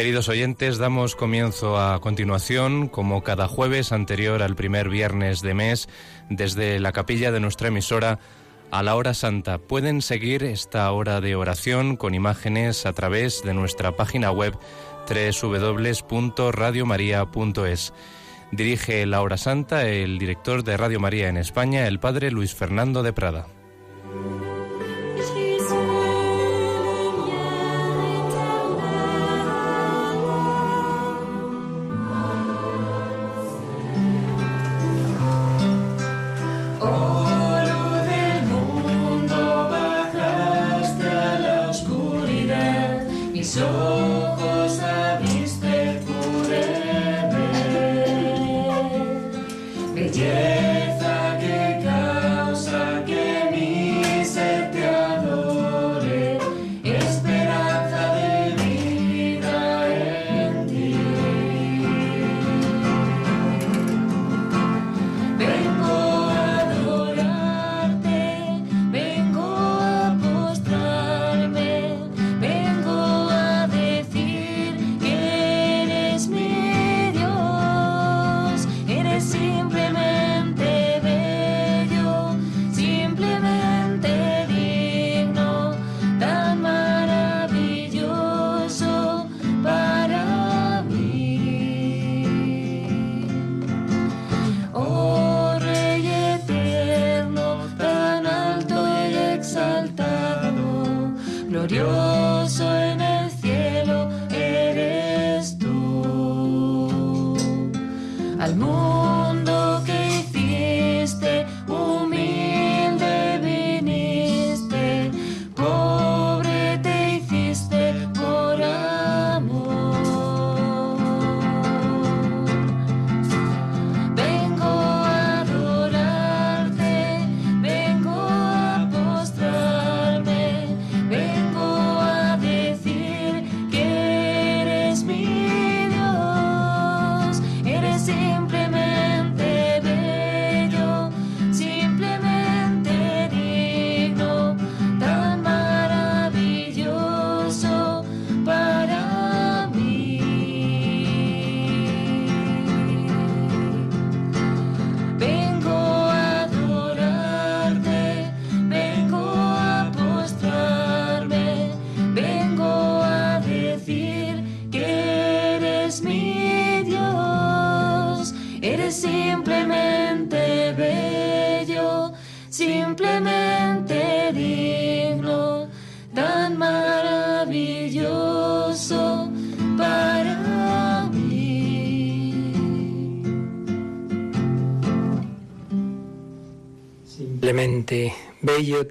Queridos 0.00 0.30
oyentes, 0.30 0.78
damos 0.78 1.14
comienzo 1.14 1.78
a 1.78 2.00
continuación, 2.00 2.88
como 2.88 3.22
cada 3.22 3.48
jueves 3.48 3.92
anterior 3.92 4.42
al 4.42 4.56
primer 4.56 4.88
viernes 4.88 5.42
de 5.42 5.52
mes, 5.52 5.90
desde 6.30 6.80
la 6.80 6.92
capilla 6.92 7.32
de 7.32 7.40
nuestra 7.40 7.68
emisora 7.68 8.18
a 8.70 8.82
la 8.82 8.96
hora 8.96 9.12
santa. 9.12 9.58
Pueden 9.58 10.00
seguir 10.00 10.42
esta 10.42 10.90
hora 10.90 11.20
de 11.20 11.36
oración 11.36 11.96
con 11.96 12.14
imágenes 12.14 12.86
a 12.86 12.94
través 12.94 13.42
de 13.42 13.52
nuestra 13.52 13.94
página 13.94 14.30
web 14.30 14.56
www.radiomaria.es. 15.06 17.92
Dirige 18.52 19.04
la 19.04 19.20
hora 19.20 19.36
santa 19.36 19.86
el 19.86 20.18
director 20.18 20.64
de 20.64 20.78
Radio 20.78 20.98
María 20.98 21.28
en 21.28 21.36
España, 21.36 21.86
el 21.86 22.00
padre 22.00 22.30
Luis 22.30 22.54
Fernando 22.54 23.02
de 23.02 23.12
Prada. 23.12 23.48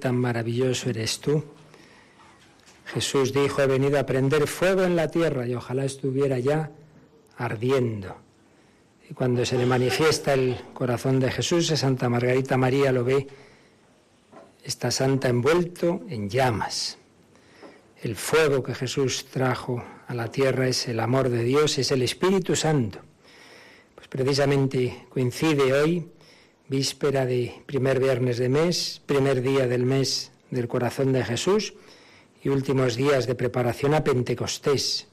Tan 0.00 0.16
maravilloso 0.16 0.90
eres 0.90 1.20
tú. 1.20 1.44
Jesús 2.86 3.32
dijo, 3.32 3.62
he 3.62 3.66
venido 3.66 4.00
a 4.00 4.06
prender 4.06 4.48
fuego 4.48 4.82
en 4.82 4.96
la 4.96 5.08
tierra 5.08 5.46
y 5.46 5.54
ojalá 5.54 5.84
estuviera 5.84 6.38
ya 6.38 6.70
ardiendo. 7.36 8.16
Y 9.08 9.14
cuando 9.14 9.44
se 9.44 9.56
le 9.56 9.66
manifiesta 9.66 10.34
el 10.34 10.56
corazón 10.74 11.20
de 11.20 11.30
Jesús, 11.30 11.68
Santa 11.68 12.08
Margarita 12.08 12.56
María 12.56 12.90
lo 12.90 13.04
ve, 13.04 13.26
está 14.64 14.90
santa 14.90 15.28
envuelto 15.28 16.02
en 16.08 16.28
llamas. 16.28 16.98
El 18.02 18.16
fuego 18.16 18.62
que 18.62 18.74
Jesús 18.74 19.26
trajo 19.26 19.82
a 20.06 20.14
la 20.14 20.28
tierra 20.28 20.66
es 20.66 20.88
el 20.88 21.00
amor 21.00 21.28
de 21.28 21.44
Dios, 21.44 21.78
es 21.78 21.90
el 21.92 22.02
Espíritu 22.02 22.56
Santo. 22.56 22.98
Pues 23.94 24.08
precisamente 24.08 25.06
coincide 25.10 25.72
hoy 25.72 26.08
víspera 26.70 27.26
de 27.26 27.52
primer 27.66 27.98
viernes 27.98 28.38
de 28.38 28.48
mes, 28.48 29.02
primer 29.04 29.42
día 29.42 29.66
del 29.66 29.84
mes 29.84 30.30
del 30.52 30.68
corazón 30.68 31.12
de 31.12 31.24
Jesús 31.24 31.74
y 32.44 32.48
últimos 32.48 32.94
días 32.94 33.26
de 33.26 33.34
preparación 33.34 33.92
a 33.92 34.04
Pentecostés. 34.04 35.08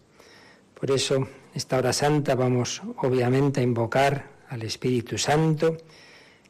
Por 0.79 0.91
eso, 0.91 1.27
esta 1.55 1.79
hora 1.79 1.93
santa 1.93 2.35
vamos 2.35 2.83
obviamente 2.97 3.59
a 3.59 3.63
invocar 3.63 4.29
al 4.49 4.61
Espíritu 4.61 5.17
Santo, 5.17 5.77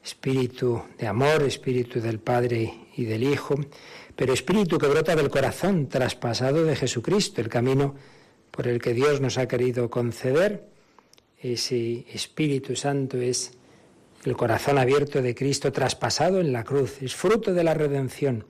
Espíritu 0.03 0.83
de 0.99 1.07
amor, 1.07 1.43
Espíritu 1.43 2.01
del 2.01 2.19
Padre 2.19 2.73
y 2.97 3.05
del 3.05 3.23
Hijo, 3.23 3.55
pero 4.13 4.33
Espíritu 4.33 4.77
que 4.77 4.87
brota 4.87 5.15
del 5.15 5.29
corazón 5.29 5.87
traspasado 5.87 6.65
de 6.65 6.75
Jesucristo, 6.75 7.39
el 7.39 7.47
camino 7.47 7.95
por 8.51 8.67
el 8.67 8.81
que 8.81 8.93
Dios 8.93 9.21
nos 9.21 9.37
ha 9.37 9.47
querido 9.47 9.89
conceder. 9.89 10.67
Ese 11.39 12.05
Espíritu 12.11 12.75
Santo 12.75 13.15
es 13.21 13.57
el 14.27 14.35
corazón 14.35 14.77
abierto 14.77 15.21
de 15.21 15.33
Cristo 15.33 15.71
traspasado 15.71 16.41
en 16.41 16.51
la 16.51 16.65
cruz. 16.65 17.01
Es 17.01 17.15
fruto 17.15 17.53
de 17.53 17.63
la 17.63 17.73
redención. 17.73 18.43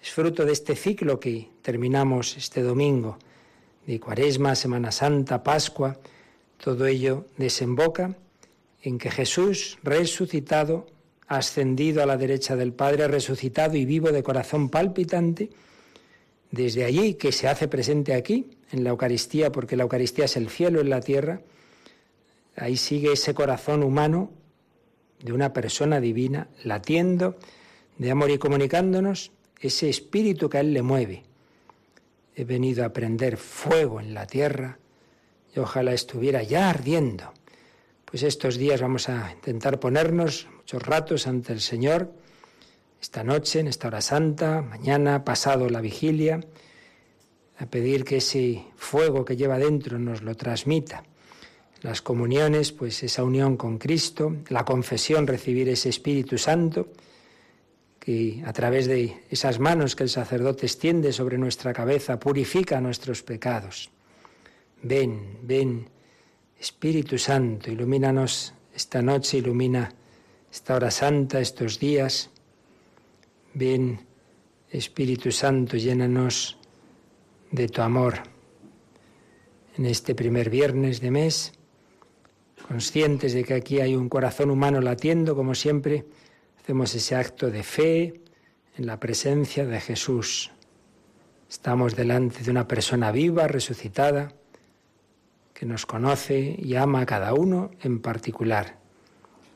Es 0.00 0.10
fruto 0.10 0.44
de 0.44 0.52
este 0.52 0.76
ciclo 0.76 1.18
que 1.18 1.48
terminamos 1.60 2.36
este 2.36 2.62
domingo, 2.62 3.18
de 3.84 3.98
Cuaresma, 3.98 4.54
Semana 4.54 4.92
Santa, 4.92 5.42
Pascua. 5.42 5.98
Todo 6.62 6.86
ello 6.86 7.26
desemboca 7.36 8.14
en 8.80 8.96
que 8.96 9.10
Jesús, 9.10 9.78
resucitado, 9.82 10.86
ascendido 11.26 12.00
a 12.00 12.06
la 12.06 12.16
derecha 12.16 12.54
del 12.54 12.72
Padre, 12.72 13.08
resucitado 13.08 13.76
y 13.76 13.86
vivo 13.86 14.12
de 14.12 14.22
corazón 14.22 14.68
palpitante, 14.68 15.50
desde 16.52 16.84
allí 16.84 17.14
que 17.14 17.32
se 17.32 17.48
hace 17.48 17.66
presente 17.66 18.14
aquí, 18.14 18.50
en 18.70 18.84
la 18.84 18.90
Eucaristía, 18.90 19.50
porque 19.50 19.76
la 19.76 19.82
Eucaristía 19.82 20.26
es 20.26 20.36
el 20.36 20.48
cielo 20.48 20.80
en 20.80 20.90
la 20.90 21.00
tierra, 21.00 21.40
ahí 22.54 22.76
sigue 22.76 23.12
ese 23.12 23.34
corazón 23.34 23.82
humano 23.82 24.37
de 25.20 25.32
una 25.32 25.52
persona 25.52 26.00
divina, 26.00 26.48
latiendo 26.64 27.36
de 27.96 28.10
amor 28.10 28.30
y 28.30 28.38
comunicándonos 28.38 29.32
ese 29.60 29.88
espíritu 29.88 30.48
que 30.48 30.58
a 30.58 30.60
Él 30.60 30.72
le 30.72 30.82
mueve. 30.82 31.24
He 32.36 32.44
venido 32.44 32.84
a 32.84 32.92
prender 32.92 33.36
fuego 33.36 34.00
en 34.00 34.14
la 34.14 34.26
tierra 34.26 34.78
y 35.54 35.58
ojalá 35.58 35.92
estuviera 35.92 36.42
ya 36.42 36.70
ardiendo. 36.70 37.32
Pues 38.04 38.22
estos 38.22 38.56
días 38.56 38.80
vamos 38.80 39.08
a 39.08 39.32
intentar 39.32 39.80
ponernos 39.80 40.46
muchos 40.56 40.82
ratos 40.82 41.26
ante 41.26 41.52
el 41.52 41.60
Señor, 41.60 42.12
esta 43.00 43.22
noche, 43.22 43.60
en 43.60 43.68
esta 43.68 43.88
hora 43.88 44.00
santa, 44.00 44.62
mañana, 44.62 45.24
pasado 45.24 45.68
la 45.68 45.80
vigilia, 45.80 46.40
a 47.58 47.66
pedir 47.66 48.04
que 48.04 48.18
ese 48.18 48.64
fuego 48.76 49.24
que 49.24 49.36
lleva 49.36 49.58
dentro 49.58 49.98
nos 49.98 50.22
lo 50.22 50.34
transmita. 50.36 51.04
Las 51.82 52.02
comuniones, 52.02 52.72
pues 52.72 53.02
esa 53.02 53.22
unión 53.22 53.56
con 53.56 53.78
Cristo, 53.78 54.36
la 54.48 54.64
confesión, 54.64 55.26
recibir 55.26 55.68
ese 55.68 55.88
Espíritu 55.88 56.36
Santo, 56.36 56.88
que 58.00 58.42
a 58.44 58.52
través 58.52 58.86
de 58.86 59.22
esas 59.30 59.58
manos 59.58 59.94
que 59.94 60.02
el 60.02 60.08
sacerdote 60.08 60.66
extiende 60.66 61.12
sobre 61.12 61.38
nuestra 61.38 61.72
cabeza 61.72 62.18
purifica 62.18 62.80
nuestros 62.80 63.22
pecados. 63.22 63.90
Ven, 64.82 65.38
ven, 65.42 65.88
Espíritu 66.58 67.18
Santo, 67.18 67.70
ilumínanos 67.70 68.54
esta 68.74 69.02
noche, 69.02 69.38
ilumina 69.38 69.92
esta 70.50 70.74
hora 70.74 70.90
santa, 70.90 71.40
estos 71.40 71.78
días. 71.78 72.30
Ven, 73.54 74.00
Espíritu 74.70 75.30
Santo, 75.30 75.76
llénanos 75.76 76.56
de 77.50 77.68
tu 77.68 77.82
amor. 77.82 78.14
En 79.76 79.86
este 79.86 80.14
primer 80.14 80.50
viernes 80.50 81.00
de 81.00 81.10
mes, 81.10 81.52
conscientes 82.68 83.32
de 83.32 83.44
que 83.44 83.54
aquí 83.54 83.80
hay 83.80 83.96
un 83.96 84.10
corazón 84.10 84.50
humano 84.50 84.82
latiendo, 84.82 85.34
como 85.34 85.54
siempre, 85.54 86.04
hacemos 86.60 86.94
ese 86.94 87.16
acto 87.16 87.50
de 87.50 87.62
fe 87.62 88.20
en 88.76 88.86
la 88.86 89.00
presencia 89.00 89.64
de 89.64 89.80
Jesús. 89.80 90.50
Estamos 91.48 91.96
delante 91.96 92.44
de 92.44 92.50
una 92.50 92.68
persona 92.68 93.10
viva, 93.10 93.48
resucitada, 93.48 94.34
que 95.54 95.64
nos 95.64 95.86
conoce 95.86 96.56
y 96.58 96.74
ama 96.74 97.00
a 97.00 97.06
cada 97.06 97.32
uno 97.32 97.70
en 97.80 98.00
particular. 98.00 98.76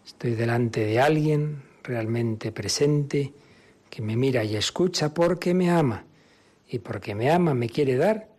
Estoy 0.07 0.35
delante 0.35 0.81
de 0.81 0.99
alguien 0.99 1.63
realmente 1.83 2.51
presente 2.51 3.35
que 3.91 4.01
me 4.01 4.17
mira 4.17 4.43
y 4.43 4.57
escucha 4.57 5.13
porque 5.13 5.53
me 5.53 5.71
ama 5.71 6.07
y 6.67 6.79
porque 6.79 7.15
me 7.15 7.31
ama 7.31 7.53
me 7.53 7.69
quiere 7.69 7.97
dar 7.97 8.31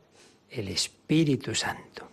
el 0.49 0.67
Espíritu 0.67 1.53
Santo. 1.53 2.12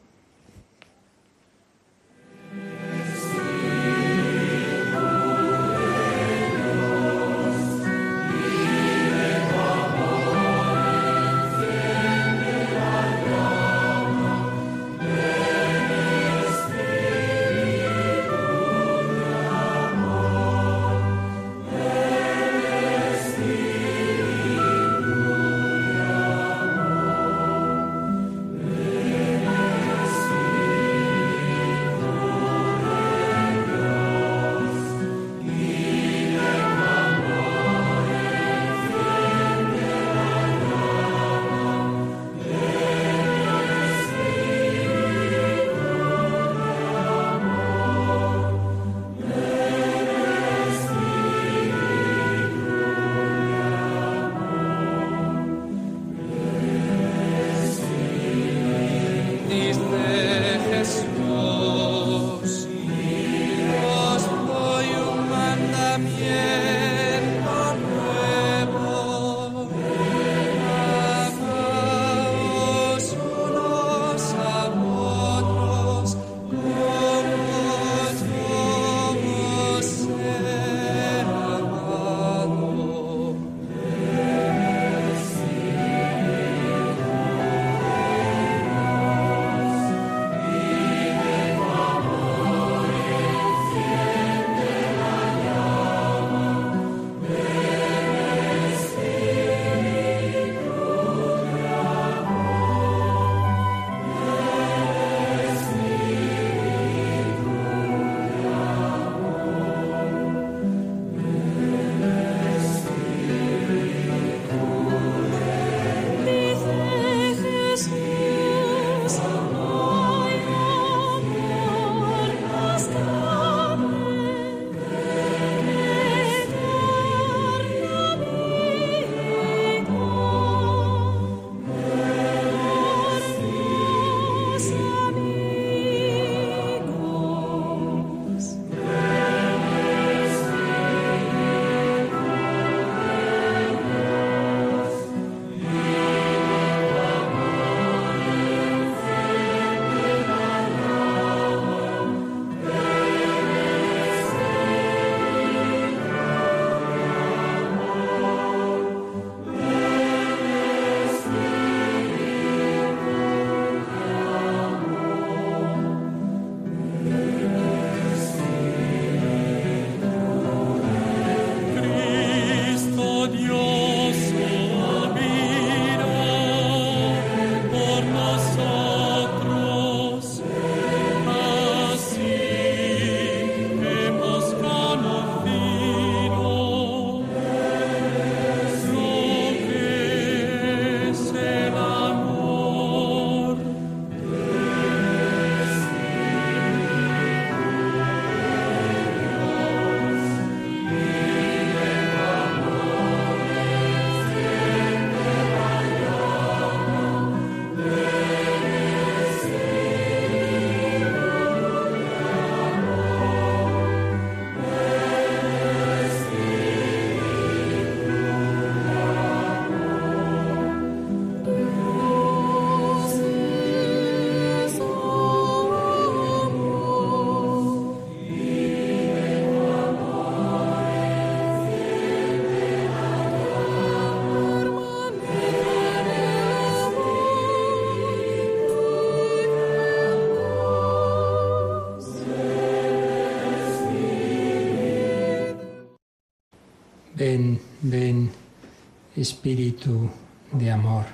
Espíritu 249.20 250.08
de 250.50 250.70
amor. 250.70 251.04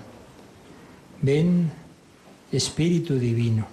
Ven, 1.23 1.73
Espíritu 2.53 3.19
Divino. 3.19 3.67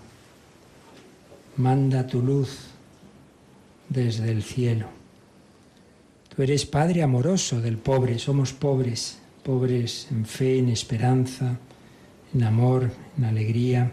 Manda 1.57 2.07
tu 2.07 2.19
luz 2.19 2.57
desde 3.89 4.31
el 4.31 4.41
cielo. 4.41 4.87
Tú 6.35 6.41
eres 6.41 6.65
Padre 6.65 7.03
amoroso 7.03 7.61
del 7.61 7.77
pobre, 7.77 8.17
somos 8.17 8.53
pobres, 8.53 9.19
pobres 9.43 10.07
en 10.09 10.25
fe, 10.25 10.57
en 10.57 10.69
esperanza, 10.69 11.59
en 12.33 12.43
amor, 12.43 12.89
en 13.15 13.25
alegría. 13.25 13.91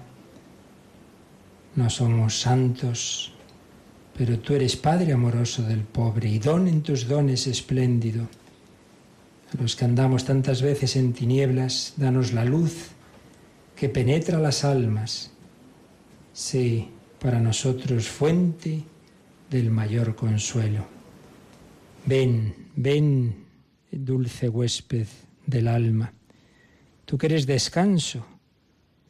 No 1.77 1.91
somos 1.91 2.41
santos, 2.41 3.35
pero 4.17 4.39
tú 4.39 4.55
eres 4.55 4.75
Padre 4.77 5.13
amoroso 5.13 5.63
del 5.65 5.83
pobre 5.83 6.31
y 6.31 6.39
don 6.39 6.67
en 6.67 6.81
tus 6.81 7.07
dones 7.07 7.47
espléndido. 7.47 8.27
A 9.53 9.63
los 9.63 9.77
que 9.77 9.85
andamos 9.85 10.25
tantas 10.25 10.63
veces 10.63 10.97
en 10.97 11.13
tinieblas, 11.13 11.95
danos 11.97 12.33
la 12.33 12.45
luz 12.45 12.91
que 13.75 13.89
penetra 13.89 14.39
las 14.39 14.65
almas. 14.65 15.33
Sé 16.33 16.89
para 17.19 17.41
nosotros 17.41 18.09
fuente 18.09 18.85
del 19.51 19.71
mayor 19.71 20.15
consuelo. 20.15 20.87
Ven, 22.07 22.55
ven, 22.77 23.45
dulce 23.91 24.49
huésped 24.49 25.07
del 25.47 25.69
alma, 25.69 26.13
tú 27.05 27.19
que 27.19 27.27
eres 27.27 27.47
descanso 27.47 28.25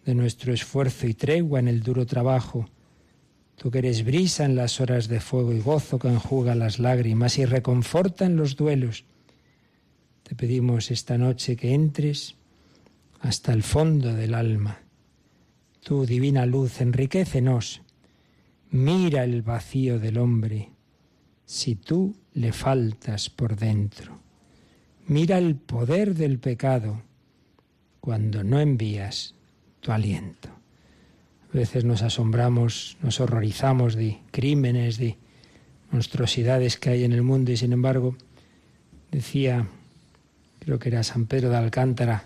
de 0.04 0.14
nuestro 0.14 0.54
esfuerzo 0.54 1.06
y 1.06 1.14
tregua 1.14 1.60
en 1.60 1.68
el 1.68 1.82
duro 1.82 2.06
trabajo, 2.06 2.66
Tú 3.60 3.70
que 3.70 3.80
eres 3.80 4.06
brisa 4.06 4.46
en 4.46 4.56
las 4.56 4.80
horas 4.80 5.06
de 5.06 5.20
fuego 5.20 5.52
y 5.52 5.60
gozo 5.60 5.98
que 5.98 6.08
enjuga 6.08 6.54
las 6.54 6.78
lágrimas 6.78 7.36
y 7.36 7.44
reconforta 7.44 8.24
en 8.24 8.36
los 8.36 8.56
duelos, 8.56 9.04
te 10.30 10.36
pedimos 10.36 10.92
esta 10.92 11.18
noche 11.18 11.56
que 11.56 11.74
entres 11.74 12.36
hasta 13.18 13.52
el 13.52 13.64
fondo 13.64 14.14
del 14.14 14.34
alma. 14.34 14.78
Tu 15.82 16.06
divina 16.06 16.46
luz, 16.46 16.80
enriquecenos. 16.80 17.82
Mira 18.70 19.24
el 19.24 19.42
vacío 19.42 19.98
del 19.98 20.18
hombre 20.18 20.70
si 21.44 21.74
tú 21.74 22.14
le 22.34 22.52
faltas 22.52 23.28
por 23.28 23.56
dentro. 23.56 24.20
Mira 25.08 25.36
el 25.36 25.56
poder 25.56 26.14
del 26.14 26.38
pecado 26.38 27.02
cuando 28.00 28.44
no 28.44 28.60
envías 28.60 29.34
tu 29.80 29.90
aliento. 29.90 30.48
A 31.52 31.56
veces 31.56 31.84
nos 31.84 32.02
asombramos, 32.02 32.98
nos 33.02 33.18
horrorizamos 33.18 33.96
de 33.96 34.20
crímenes, 34.30 34.96
de 34.96 35.18
monstruosidades 35.90 36.76
que 36.76 36.90
hay 36.90 37.02
en 37.02 37.14
el 37.14 37.22
mundo 37.22 37.50
y 37.50 37.56
sin 37.56 37.72
embargo 37.72 38.14
decía, 39.10 39.66
creo 40.60 40.78
que 40.78 40.88
era 40.88 41.02
San 41.02 41.26
Pedro 41.26 41.50
de 41.50 41.56
Alcántara, 41.56 42.24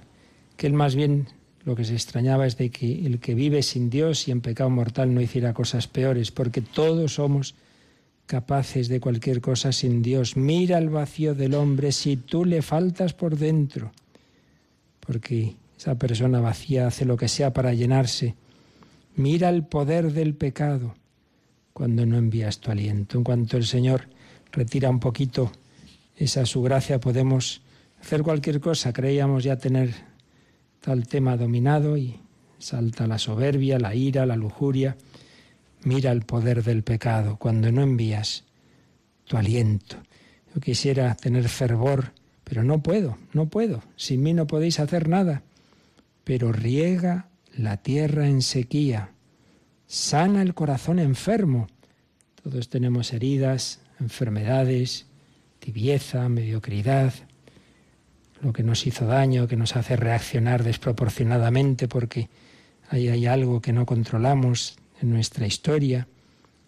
que 0.57 0.67
él 0.67 0.75
más 0.75 0.95
bien 0.95 1.29
lo 1.65 1.75
que 1.75 1.85
se 1.85 1.95
extrañaba 1.95 2.47
es 2.47 2.59
de 2.59 2.71
que 2.71 3.07
el 3.07 3.19
que 3.19 3.35
vive 3.35 3.63
sin 3.63 3.89
Dios 3.89 4.29
y 4.29 4.31
en 4.31 4.43
pecado 4.43 4.69
mortal 4.69 5.15
no 5.15 5.23
hiciera 5.23 5.55
cosas 5.55 5.89
peores, 5.89 6.31
porque 6.31 6.61
todos 6.61 7.15
somos 7.15 7.55
capaces 8.27 8.89
de 8.89 9.01
cualquier 9.01 9.41
cosa 9.41 9.73
sin 9.73 10.03
Dios. 10.03 10.37
Mira 10.37 10.77
el 10.77 10.91
vacío 10.91 11.35
del 11.35 11.55
hombre 11.55 11.93
si 11.93 12.17
tú 12.17 12.45
le 12.45 12.61
faltas 12.61 13.15
por 13.15 13.39
dentro, 13.39 13.93
porque 15.01 15.57
esa 15.79 15.95
persona 15.95 16.41
vacía 16.41 16.87
hace 16.87 17.07
lo 17.07 17.17
que 17.17 17.29
sea 17.29 17.53
para 17.53 17.73
llenarse 17.73 18.35
Mira 19.17 19.49
el 19.49 19.63
poder 19.63 20.13
del 20.13 20.35
pecado 20.35 20.97
cuando 21.73 22.05
no 22.05 22.19
envías 22.19 22.59
tu 22.59 22.73
aliento. 22.73 23.17
En 23.17 23.25
cuanto 23.25 23.57
el 23.57 23.65
Señor 23.65 24.09
retira 24.51 24.91
un 24.91 24.99
poquito 24.99 25.53
esa 26.17 26.47
su 26.47 26.63
gracia, 26.63 26.99
podemos 26.99 27.63
hacer 28.05 28.23
cualquier 28.23 28.61
cosa. 28.61 28.93
Creíamos 28.93 29.45
ya 29.45 29.57
tener 29.57 29.95
tal 30.81 31.09
tema 31.09 31.39
dominado 31.39 31.97
y 31.97 32.21
salta 32.59 33.07
la 33.07 33.19
soberbia, 33.19 33.79
la 33.79 33.95
ira, 33.95 34.27
la 34.27 34.37
lujuria. 34.37 34.99
Mira 35.85 36.13
el 36.13 36.21
poder 36.23 36.63
del 36.63 36.83
pecado 36.83 37.39
cuando 37.39 37.73
no 37.73 37.83
envías 37.83 38.45
tu 39.25 39.39
aliento. 39.39 39.97
Yo 40.55 40.61
quisiera 40.61 41.15
tener 41.15 41.49
fervor, 41.49 42.13
pero 42.45 42.63
no 42.63 42.83
puedo, 42.83 43.17
no 43.33 43.49
puedo. 43.49 43.83
Sin 43.97 44.23
mí 44.23 44.35
no 44.35 44.47
podéis 44.47 44.81
hacer 44.81 45.09
nada. 45.09 45.43
Pero 46.25 46.53
riega 46.53 47.29
la 47.57 47.79
tierra 47.79 48.29
en 48.29 48.43
sequía, 48.43 49.13
sana 49.87 50.43
el 50.43 50.53
corazón 50.53 50.99
enfermo. 50.99 51.69
Todos 52.43 52.69
tenemos 52.69 53.15
heridas, 53.15 53.81
enfermedades, 53.99 55.07
tibieza, 55.59 56.29
mediocridad, 56.29 57.15
lo 58.45 58.53
que 58.53 58.63
nos 58.63 58.87
hizo 58.87 59.07
daño, 59.07 59.49
que 59.49 59.57
nos 59.57 59.75
hace 59.75 59.97
reaccionar 59.97 60.63
desproporcionadamente 60.63 61.89
porque 61.89 62.29
ahí 62.91 63.09
hay 63.09 63.27
algo 63.27 63.63
que 63.63 63.73
no 63.73 63.87
controlamos 63.87 64.77
en 65.01 65.11
nuestra 65.11 65.47
historia. 65.47 66.07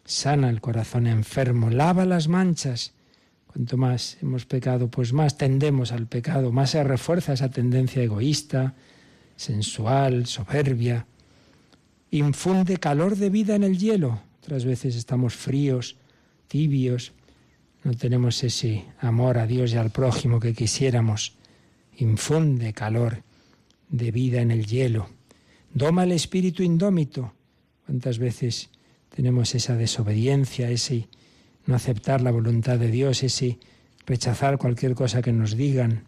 Sana 0.05 0.49
el 0.49 0.63
corazón 0.63 1.07
enfermo, 1.07 1.69
lava 1.69 2.07
las 2.07 2.29
manchas. 2.29 2.95
Cuanto 3.47 3.77
más 3.77 4.17
hemos 4.23 4.47
pecado, 4.47 4.89
pues 4.89 5.13
más 5.13 5.37
tendemos 5.37 5.93
al 5.93 6.07
pecado, 6.07 6.51
más 6.51 6.71
se 6.71 6.83
refuerza 6.83 7.35
esa 7.35 7.51
tendencia 7.51 8.03
egoísta, 8.03 8.75
sensual, 9.37 10.27
soberbia. 10.27 11.07
Infunde 12.11 12.79
calor 12.79 13.17
de 13.17 13.29
vida 13.29 13.55
en 13.55 13.65
el 13.65 13.79
hielo. 13.79 14.23
Otras 14.43 14.65
veces 14.65 14.97
estamos 14.97 15.35
fríos, 15.35 15.97
tibios, 16.49 17.13
no 17.85 17.93
tenemos 17.95 18.43
ese 18.43 18.85
amor 19.01 19.37
a 19.37 19.47
Dios 19.47 19.75
y 19.75 19.77
al 19.77 19.91
prójimo 19.91 20.41
que 20.41 20.55
quisiéramos. 20.55 21.37
Infunde 21.97 22.73
calor 22.73 23.23
de 23.89 24.11
vida 24.11 24.41
en 24.41 24.51
el 24.51 24.67
hielo. 24.67 25.09
Doma 25.73 26.05
el 26.05 26.13
espíritu 26.13 26.63
indómito. 26.63 27.33
¿Cuántas 27.85 28.19
veces 28.19 28.71
tenemos 29.15 29.55
esa 29.55 29.77
desobediencia, 29.77 30.71
ese 30.71 31.09
no 31.65 31.75
aceptar 31.75 32.21
la 32.21 32.31
voluntad 32.31 32.79
de 32.79 32.91
Dios, 32.91 33.23
ese 33.23 33.59
rechazar 34.07 34.59
cualquier 34.59 34.95
cosa 34.95 35.23
que 35.23 35.33
nos 35.33 35.57
digan? 35.57 36.05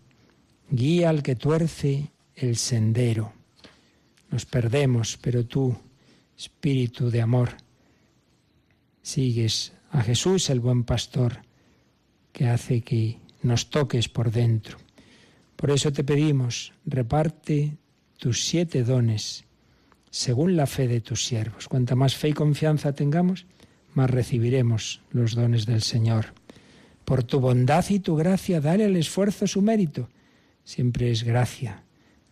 Guía 0.71 1.09
al 1.09 1.23
que 1.23 1.37
tuerce 1.37 2.11
el 2.35 2.57
sendero. 2.57 3.33
Nos 4.31 4.45
perdemos, 4.45 5.19
pero 5.21 5.47
tú, 5.47 5.77
Espíritu 6.37 7.11
de 7.11 7.21
amor, 7.21 7.57
sigues 9.03 9.73
a 9.91 10.03
Jesús, 10.03 10.51
el 10.51 10.61
buen 10.61 10.85
pastor, 10.85 11.41
que 12.33 12.47
hace 12.47 12.83
que 12.83 13.19
nos 13.43 13.71
toques 13.71 14.09
por 14.09 14.31
dentro. 14.31 14.79
Por 15.59 15.73
eso 15.73 15.93
te 15.93 16.05
pedimos, 16.05 16.73
reparte 16.87 17.79
tus 18.17 18.45
siete 18.45 18.85
dones 18.85 19.45
según 20.09 20.55
la 20.55 20.69
fe 20.69 20.87
de 20.87 21.01
tus 21.01 21.25
siervos. 21.25 21.67
Cuanta 21.67 21.97
más 21.97 22.15
fe 22.15 22.29
y 22.29 22.33
confianza 22.33 22.93
tengamos, 22.93 23.45
más 23.93 24.09
recibiremos 24.09 25.03
los 25.11 25.35
dones 25.35 25.67
del 25.67 25.83
Señor. 25.83 26.27
Por 27.05 27.25
tu 27.25 27.41
bondad 27.41 27.85
y 27.89 27.99
tu 27.99 28.15
gracia, 28.15 28.61
dale 28.61 28.85
al 28.85 28.95
esfuerzo 28.95 29.49
su 29.49 29.61
mérito. 29.61 30.09
Siempre 30.63 31.11
es 31.11 31.25
gracia, 31.25 31.83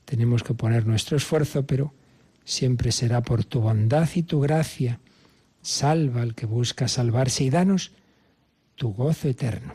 tenemos 0.04 0.44
que 0.44 0.54
poner 0.54 0.86
nuestro 0.86 1.16
esfuerzo, 1.16 1.66
pero 1.66 1.94
siempre 2.44 2.92
será 2.92 3.22
por 3.22 3.44
tu 3.44 3.58
bondad 3.60 4.08
y 4.14 4.22
tu 4.22 4.38
gracia. 4.38 5.00
Salva 5.62 6.22
al 6.22 6.36
que 6.36 6.46
busca 6.46 6.86
salvarse 6.86 7.42
y 7.42 7.50
danos 7.50 7.90
tu 8.76 8.92
gozo 8.92 9.26
eterno. 9.26 9.74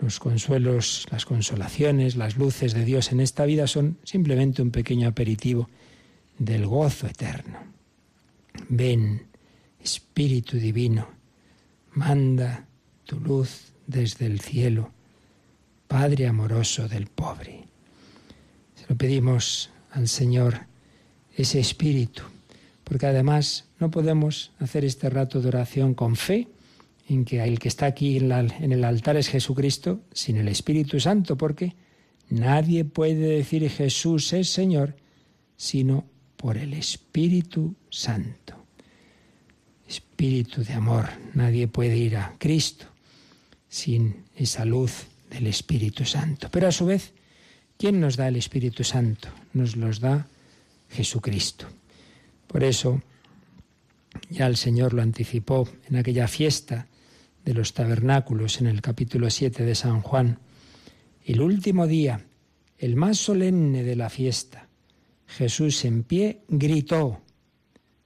Los 0.00 0.18
consuelos, 0.18 1.06
las 1.10 1.26
consolaciones, 1.26 2.16
las 2.16 2.36
luces 2.36 2.72
de 2.72 2.84
Dios 2.84 3.12
en 3.12 3.20
esta 3.20 3.44
vida 3.44 3.66
son 3.66 3.98
simplemente 4.02 4.62
un 4.62 4.70
pequeño 4.70 5.08
aperitivo 5.08 5.68
del 6.38 6.66
gozo 6.66 7.06
eterno. 7.06 7.58
Ven, 8.68 9.26
Espíritu 9.82 10.56
Divino, 10.56 11.08
manda 11.92 12.66
tu 13.04 13.20
luz 13.20 13.72
desde 13.86 14.26
el 14.26 14.40
cielo, 14.40 14.90
Padre 15.86 16.26
amoroso 16.28 16.88
del 16.88 17.08
pobre. 17.08 17.64
Lo 18.88 18.96
pedimos 18.96 19.70
al 19.90 20.08
Señor 20.08 20.60
ese 21.36 21.60
espíritu, 21.60 22.22
porque 22.84 23.06
además 23.06 23.66
no 23.78 23.90
podemos 23.90 24.52
hacer 24.60 24.84
este 24.84 25.10
rato 25.10 25.40
de 25.40 25.48
oración 25.48 25.94
con 25.94 26.16
fe 26.16 26.48
en 27.12 27.24
que 27.24 27.42
el 27.42 27.58
que 27.58 27.68
está 27.68 27.86
aquí 27.86 28.16
en, 28.16 28.32
el 28.72 28.84
altar 28.84 29.16
es 29.16 29.28
Jesucristo 29.28 30.02
sin 30.12 30.36
el 30.36 30.48
Espíritu 30.48 31.00
Santo, 31.00 31.36
porque 31.36 31.74
nadie 32.28 32.84
puede 32.84 33.36
decir 33.36 33.68
Jesús 33.68 34.32
es 34.32 34.52
Señor 34.52 34.96
sino 35.56 36.06
por 36.36 36.56
el 36.56 36.72
Espíritu 36.72 37.74
Santo. 37.90 38.54
Espíritu 39.86 40.64
de 40.64 40.72
amor, 40.72 41.08
nadie 41.34 41.68
puede 41.68 41.96
ir 41.96 42.16
a 42.16 42.34
Cristo 42.38 42.86
sin 43.68 44.24
esa 44.36 44.64
luz 44.64 45.06
del 45.28 45.46
Espíritu 45.46 46.04
Santo. 46.04 46.48
Pero 46.50 46.68
a 46.68 46.72
su 46.72 46.86
vez, 46.86 47.12
¿Quién 47.80 47.98
nos 47.98 48.18
da 48.18 48.28
el 48.28 48.36
Espíritu 48.36 48.84
Santo? 48.84 49.30
Nos 49.54 49.74
los 49.74 50.00
da 50.00 50.28
Jesucristo. 50.90 51.64
Por 52.46 52.62
eso, 52.62 53.00
ya 54.28 54.46
el 54.48 54.58
Señor 54.58 54.92
lo 54.92 55.00
anticipó 55.00 55.66
en 55.88 55.96
aquella 55.96 56.28
fiesta 56.28 56.86
de 57.44 57.54
los 57.54 57.74
tabernáculos 57.74 58.60
en 58.60 58.66
el 58.66 58.80
capítulo 58.80 59.30
7 59.30 59.64
de 59.64 59.74
San 59.74 60.02
Juan. 60.02 60.38
el 61.24 61.40
último 61.40 61.86
día, 61.86 62.26
el 62.78 62.96
más 62.96 63.18
solemne 63.18 63.82
de 63.82 63.96
la 63.96 64.10
fiesta, 64.10 64.68
Jesús 65.26 65.84
en 65.84 66.02
pie 66.02 66.42
gritó, 66.48 67.22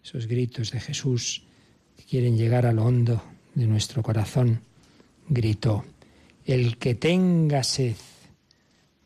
esos 0.03 0.27
gritos 0.27 0.71
de 0.73 0.81
Jesús 0.81 1.45
que 1.97 2.05
quieren 2.05 2.37
llegar 2.37 2.67
a 2.67 2.73
lo 2.73 2.85
hondo 2.85 3.23
de 3.55 3.67
nuestro 3.67 4.03
corazón, 4.03 4.61
gritó, 5.29 5.85
el 6.45 6.77
que 6.77 6.95
tenga 6.95 7.63
sed, 7.63 7.97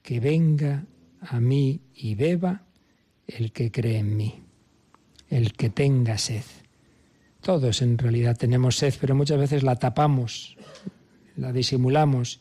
que 0.03 0.21
venga 0.21 0.85
a 1.21 1.39
mí 1.39 1.81
y 1.95 2.15
beba 2.15 2.65
el 3.27 3.53
que 3.53 3.71
cree 3.71 3.99
en 3.99 4.17
mí, 4.17 4.43
el 5.29 5.53
que 5.53 5.71
tenga 5.71 6.19
sed. 6.19 6.43
Todos 7.41 7.83
en 7.83 7.99
realidad 7.99 8.37
tenemos 8.37 8.77
sed, 8.77 8.95
pero 9.01 9.15
muchas 9.15 9.39
veces 9.39 9.63
la 9.63 9.77
tapamos, 9.77 10.57
la 11.37 11.53
disimulamos, 11.53 12.41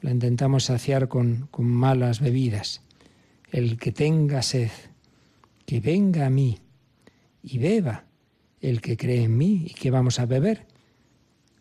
la 0.00 0.10
intentamos 0.10 0.64
saciar 0.64 1.08
con, 1.08 1.48
malas 1.58 2.20
bebidas. 2.20 2.82
El 3.50 3.78
que 3.78 3.92
tenga 3.92 4.42
sed, 4.42 4.70
que 5.66 5.80
venga 5.80 6.26
a 6.26 6.30
mí 6.30 6.58
y 7.42 7.58
beba 7.58 8.04
el 8.60 8.80
que 8.80 8.96
cree 8.96 9.24
en 9.24 9.36
mí. 9.36 9.66
¿Y 9.66 9.74
que 9.74 9.90
vamos 9.90 10.18
a 10.18 10.26
beber? 10.26 10.66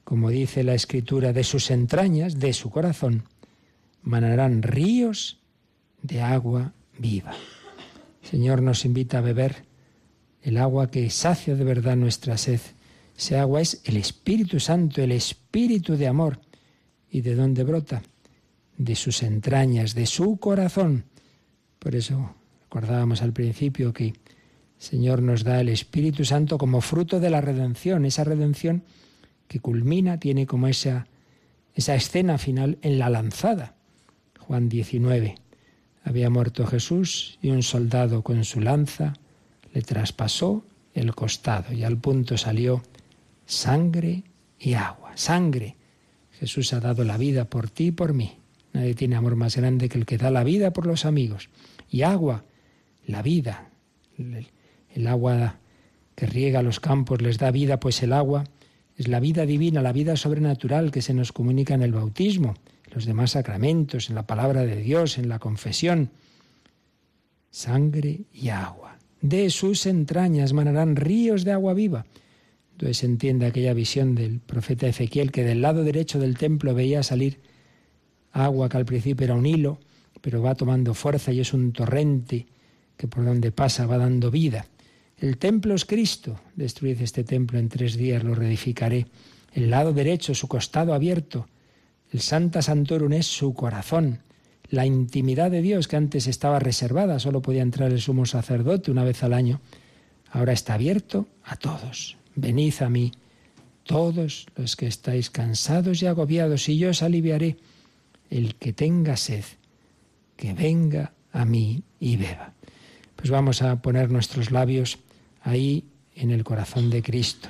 Como 0.03 0.29
dice 0.29 0.63
la 0.63 0.74
escritura, 0.74 1.34
de 1.34 1.44
sus 1.44 1.70
entrañas, 1.72 2.39
de 2.39 2.53
su 2.53 2.70
corazón, 2.70 3.24
manarán 4.01 4.63
ríos 4.63 5.39
de 6.01 6.22
agua 6.22 6.74
viva. 6.98 7.34
Señor 8.22 8.62
nos 8.62 8.86
invita 8.86 9.20
a 9.20 9.22
beber 9.22 9.65
el 10.41 10.58
agua 10.58 10.89
que 10.89 11.10
sacia 11.10 11.56
de 11.56 11.63
verdad 11.63 11.96
nuestra 11.96 12.38
sed. 12.38 12.62
Ese 13.18 13.38
agua 13.38 13.62
es 13.62 13.82
el 13.86 13.98
Espíritu 13.98 14.60
Santo, 14.60 15.02
el 15.02 15.12
Espíritu 15.12 15.98
de 15.98 16.08
amor. 16.08 16.40
¿Y 17.10 17.22
de 17.22 17.34
dónde 17.36 17.64
brota? 17.64 18.04
De 18.78 18.96
sus 18.96 19.24
entrañas, 19.24 19.96
de 19.96 20.06
su 20.06 20.38
corazón. 20.38 21.06
Por 21.80 21.96
eso 21.96 22.36
recordábamos 22.62 23.24
al 23.24 23.34
principio 23.34 23.92
que 23.92 24.08
el 24.08 24.14
Señor 24.78 25.24
nos 25.24 25.44
da 25.44 25.60
el 25.60 25.70
Espíritu 25.70 26.26
Santo 26.26 26.60
como 26.60 26.80
fruto 26.82 27.20
de 27.20 27.32
la 27.32 27.42
redención, 27.42 28.06
esa 28.06 28.24
redención 28.24 28.84
que 29.48 29.62
culmina, 29.62 30.20
tiene 30.20 30.46
como 30.46 30.68
esa, 30.68 31.08
esa 31.74 31.96
escena 31.96 32.38
final 32.38 32.78
en 32.84 33.00
la 33.00 33.10
lanzada. 33.10 33.76
Juan 34.40 34.70
19. 34.70 35.36
Había 36.04 36.30
muerto 36.30 36.68
Jesús 36.68 37.40
y 37.42 37.50
un 37.50 37.64
soldado 37.64 38.22
con 38.22 38.44
su 38.46 38.62
lanza 38.62 39.14
le 39.74 39.82
traspasó 39.82 40.64
el 40.94 41.16
costado 41.16 41.74
y 41.74 41.84
al 41.84 41.98
punto 41.98 42.38
salió 42.38 42.84
sangre 43.48 44.24
y 44.60 44.75
agua. 44.75 45.13
Sangre. 45.16 45.75
Jesús 46.34 46.74
ha 46.74 46.80
dado 46.80 47.04
la 47.04 47.18
vida 47.18 47.46
por 47.46 47.72
ti 47.72 47.88
y 47.88 47.92
por 47.92 48.13
mí. 48.13 48.38
Nadie 48.74 48.94
tiene 48.94 49.16
amor 49.16 49.36
más 49.36 49.56
grande 49.56 49.89
que 49.89 49.98
el 49.98 50.06
que 50.06 50.20
da 50.20 50.30
la 50.30 50.44
vida 50.44 50.72
por 50.72 50.86
los 50.86 51.06
amigos. 51.06 51.50
Y 51.89 52.04
agua, 52.04 52.44
la 53.08 53.24
vida. 53.24 53.70
El, 54.20 55.07
agua 55.07 55.57
que 56.16 56.27
riega 56.27 56.62
los 56.62 56.79
campos 56.79 57.22
les 57.22 57.38
da 57.38 57.50
vida, 57.50 57.79
pues 57.79 58.03
el 58.03 58.14
agua 58.14 58.44
es 58.98 59.07
la 59.07 59.20
vida 59.20 59.46
divina, 59.46 59.81
la 59.81 59.94
vida 59.94 60.16
sobrenatural 60.16 60.92
que 60.92 61.01
se 61.01 61.14
nos 61.14 61.31
comunica 61.31 61.74
en 61.74 61.83
el 61.83 61.94
bautismo, 61.94 62.55
en 62.88 62.94
los 62.94 63.05
demás 63.05 63.31
sacramentos, 63.31 64.10
en 64.10 64.16
la 64.16 64.27
palabra 64.27 64.64
de 64.64 64.75
Dios, 64.75 65.18
en 65.18 65.29
la 65.29 65.40
confesión. 65.40 66.10
Sangre 67.50 68.22
y 68.33 68.50
agua. 68.50 68.98
De 69.22 69.50
sus 69.50 69.86
entrañas 69.86 70.53
manarán 70.53 70.96
ríos 70.96 71.44
de 71.44 71.51
agua 71.51 71.74
viva. 71.74 72.05
Entonces 72.77 72.98
se 72.98 73.07
entiende 73.07 73.48
aquella 73.48 73.74
visión 73.74 74.13
del 74.13 74.40
profeta 74.40 74.85
Ezequiel 74.85 75.31
que 75.31 75.44
del 75.44 75.63
lado 75.63 75.83
derecho 75.83 76.20
del 76.20 76.37
templo 76.37 76.75
veía 76.75 77.01
salir 77.01 77.40
agua 78.31 78.70
que 78.70 78.77
al 78.77 78.85
principio 78.85 79.25
era 79.25 79.33
un 79.33 79.48
hilo, 79.48 79.79
pero 80.22 80.44
va 80.44 80.53
tomando 80.53 80.94
fuerza 80.94 81.31
y 81.31 81.40
es 81.40 81.53
un 81.53 81.72
torrente 81.74 82.46
que 82.96 83.07
por 83.07 83.25
donde 83.25 83.51
pasa 83.51 83.87
va 83.87 83.98
dando 83.98 84.29
vida. 84.29 84.68
El 85.18 85.40
templo 85.40 85.74
es 85.74 85.85
Cristo. 85.85 86.40
Destruid 86.55 87.01
este 87.01 87.24
templo 87.24 87.57
en 87.57 87.68
tres 87.68 87.98
días, 87.98 88.24
lo 88.24 88.35
reedificaré. 88.35 89.07
El 89.53 89.72
lado 89.72 89.92
derecho, 89.92 90.35
su 90.35 90.48
costado 90.48 90.94
abierto. 90.94 91.48
El 92.11 92.20
Santa 92.20 92.61
Santorum 92.61 93.13
es 93.13 93.25
su 93.25 93.55
corazón. 93.55 94.20
La 94.70 94.85
intimidad 94.85 95.50
de 95.50 95.63
Dios, 95.63 95.87
que 95.87 95.96
antes 95.96 96.27
estaba 96.27 96.59
reservada, 96.59 97.18
solo 97.18 97.42
podía 97.42 97.63
entrar 97.63 97.92
el 97.92 98.01
sumo 98.01 98.27
sacerdote 98.27 98.92
una 98.92 99.03
vez 99.03 99.24
al 99.24 99.33
año, 99.33 99.61
ahora 100.29 100.53
está 100.53 100.75
abierto 100.75 101.25
a 101.44 101.55
todos. 101.55 102.17
Venid 102.38 102.84
a 102.84 102.90
mí, 102.90 103.12
todos 103.84 104.46
los 104.56 104.76
que 104.76 104.86
estáis 104.86 105.32
cansados 105.32 106.04
y 106.04 106.06
agobiados, 106.06 106.70
y 106.70 106.78
yo 106.78 106.92
os 106.92 107.02
aliviaré. 107.02 107.58
El 108.30 108.56
que 108.56 108.74
tenga 108.74 109.18
sed, 109.18 109.44
que 110.36 110.54
venga 110.54 111.14
a 111.32 111.46
mí 111.46 111.82
y 112.00 112.16
beba. 112.16 112.54
Pues 113.16 113.32
vamos 113.32 113.64
a 113.64 113.82
poner 113.82 114.12
nuestros 114.12 114.52
labios 114.52 115.00
ahí 115.42 115.86
en 116.16 116.30
el 116.30 116.44
corazón 116.44 116.92
de 116.92 117.02
Cristo. 117.02 117.50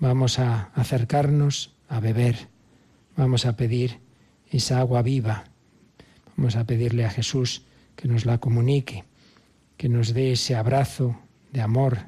Vamos 0.00 0.40
a 0.40 0.72
acercarnos 0.74 1.70
a 1.88 2.00
beber. 2.00 2.48
Vamos 3.16 3.46
a 3.46 3.54
pedir 3.54 4.00
esa 4.50 4.80
agua 4.80 5.02
viva. 5.02 5.44
Vamos 6.36 6.56
a 6.56 6.64
pedirle 6.64 7.04
a 7.04 7.10
Jesús 7.10 7.62
que 7.94 8.08
nos 8.08 8.26
la 8.26 8.38
comunique, 8.38 9.04
que 9.76 9.88
nos 9.88 10.14
dé 10.14 10.32
ese 10.32 10.56
abrazo 10.56 11.20
de 11.52 11.60
amor, 11.60 11.98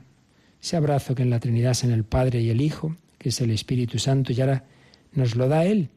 ese 0.63 0.77
abrazo 0.77 1.17
que 1.17 1.23
en 1.23 1.31
la 1.31 1.41
Trinidad 1.41 1.73
es 1.73 1.83
en 1.83 1.91
el 1.91 2.05
Padre 2.05 2.41
y 2.41 2.51
el 2.51 2.61
Hijo, 2.61 2.97
que 3.19 3.31
es 3.31 3.41
el 3.41 3.51
Espíritu 3.51 3.99
Santo, 3.99 4.33
y 4.33 4.41
ahora 4.41 4.65
nos 5.13 5.35
lo 5.35 5.49
da 5.49 5.65
Él 5.65 5.89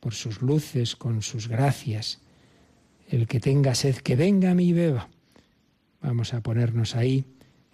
por 0.00 0.14
sus 0.14 0.40
luces, 0.40 0.96
con 0.96 1.20
sus 1.20 1.46
gracias. 1.46 2.18
El 3.10 3.26
que 3.26 3.38
tenga 3.38 3.74
sed, 3.74 3.96
que 3.96 4.16
venga 4.16 4.50
a 4.50 4.54
mí 4.54 4.68
y 4.68 4.72
beba. 4.72 5.08
Vamos 6.00 6.32
a 6.32 6.40
ponernos 6.40 6.96
ahí 6.96 7.24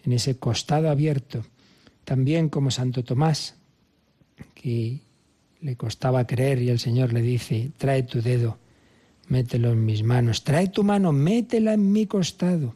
en 0.05 0.13
ese 0.13 0.37
costado 0.37 0.91
abierto, 0.91 1.45
también 2.05 2.49
como 2.49 2.73
Santo 2.73 3.05
Tomás, 3.05 3.55
que 4.55 4.99
le 5.61 5.77
costaba 5.77 6.27
creer 6.27 6.61
y 6.63 6.69
el 6.69 6.81
Señor 6.81 7.13
le 7.13 7.23
dice, 7.23 7.71
trae 7.79 8.03
tu 8.03 8.21
dedo, 8.21 8.59
mételo 9.29 9.71
en 9.71 9.85
mis 9.85 10.03
manos, 10.03 10.43
trae 10.43 10.69
tu 10.69 10.83
mano, 10.83 11.13
métela 11.13 11.75
en 11.75 11.93
mi 11.93 12.07
costado. 12.07 12.75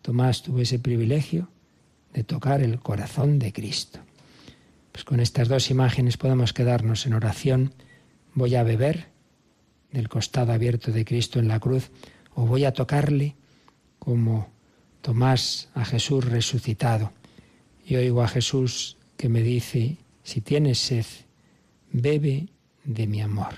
Tomás 0.00 0.42
tuvo 0.42 0.60
ese 0.60 0.78
privilegio 0.78 1.48
de 2.14 2.24
tocar 2.24 2.62
el 2.62 2.78
corazón 2.78 3.38
de 3.38 3.52
Cristo. 3.52 3.98
Pues 4.92 5.04
con 5.04 5.18
estas 5.20 5.48
dos 5.48 5.70
imágenes 5.70 6.16
podemos 6.16 6.52
quedarnos 6.52 7.04
en 7.06 7.14
oración. 7.14 7.74
Voy 8.32 8.54
a 8.54 8.62
beber 8.62 9.08
del 9.90 10.08
costado 10.08 10.52
abierto 10.52 10.92
de 10.92 11.04
Cristo 11.04 11.40
en 11.40 11.48
la 11.48 11.60
cruz 11.60 11.90
o 12.34 12.46
voy 12.46 12.64
a 12.64 12.72
tocarle 12.72 13.34
como 13.98 14.52
Tomás 15.02 15.68
a 15.74 15.84
Jesús 15.84 16.24
resucitado. 16.24 17.12
Y 17.84 17.96
oigo 17.96 18.22
a 18.22 18.28
Jesús 18.28 18.96
que 19.18 19.28
me 19.28 19.42
dice, 19.42 19.98
si 20.22 20.40
tienes 20.40 20.78
sed, 20.78 21.04
bebe 21.92 22.48
de 22.84 23.06
mi 23.06 23.20
amor. 23.20 23.54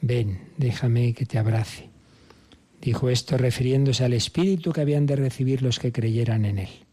Ven, 0.00 0.52
déjame 0.56 1.12
que 1.12 1.26
te 1.26 1.38
abrace. 1.38 1.90
Dijo 2.80 3.10
esto 3.10 3.36
refiriéndose 3.36 4.04
al 4.04 4.12
Espíritu 4.12 4.72
que 4.72 4.80
habían 4.80 5.06
de 5.06 5.16
recibir 5.16 5.60
los 5.60 5.78
que 5.78 5.92
creyeran 5.92 6.44
en 6.44 6.60
Él. 6.60 6.87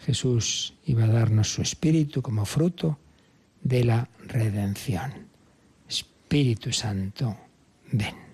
Jesús 0.00 0.74
iba 0.84 1.04
a 1.04 1.08
darnos 1.08 1.52
su 1.52 1.62
Espíritu 1.62 2.22
como 2.22 2.44
fruto 2.44 2.98
de 3.62 3.84
la 3.84 4.08
redención. 4.26 5.28
Espíritu 5.88 6.72
Santo, 6.72 7.36
ven. 7.92 8.27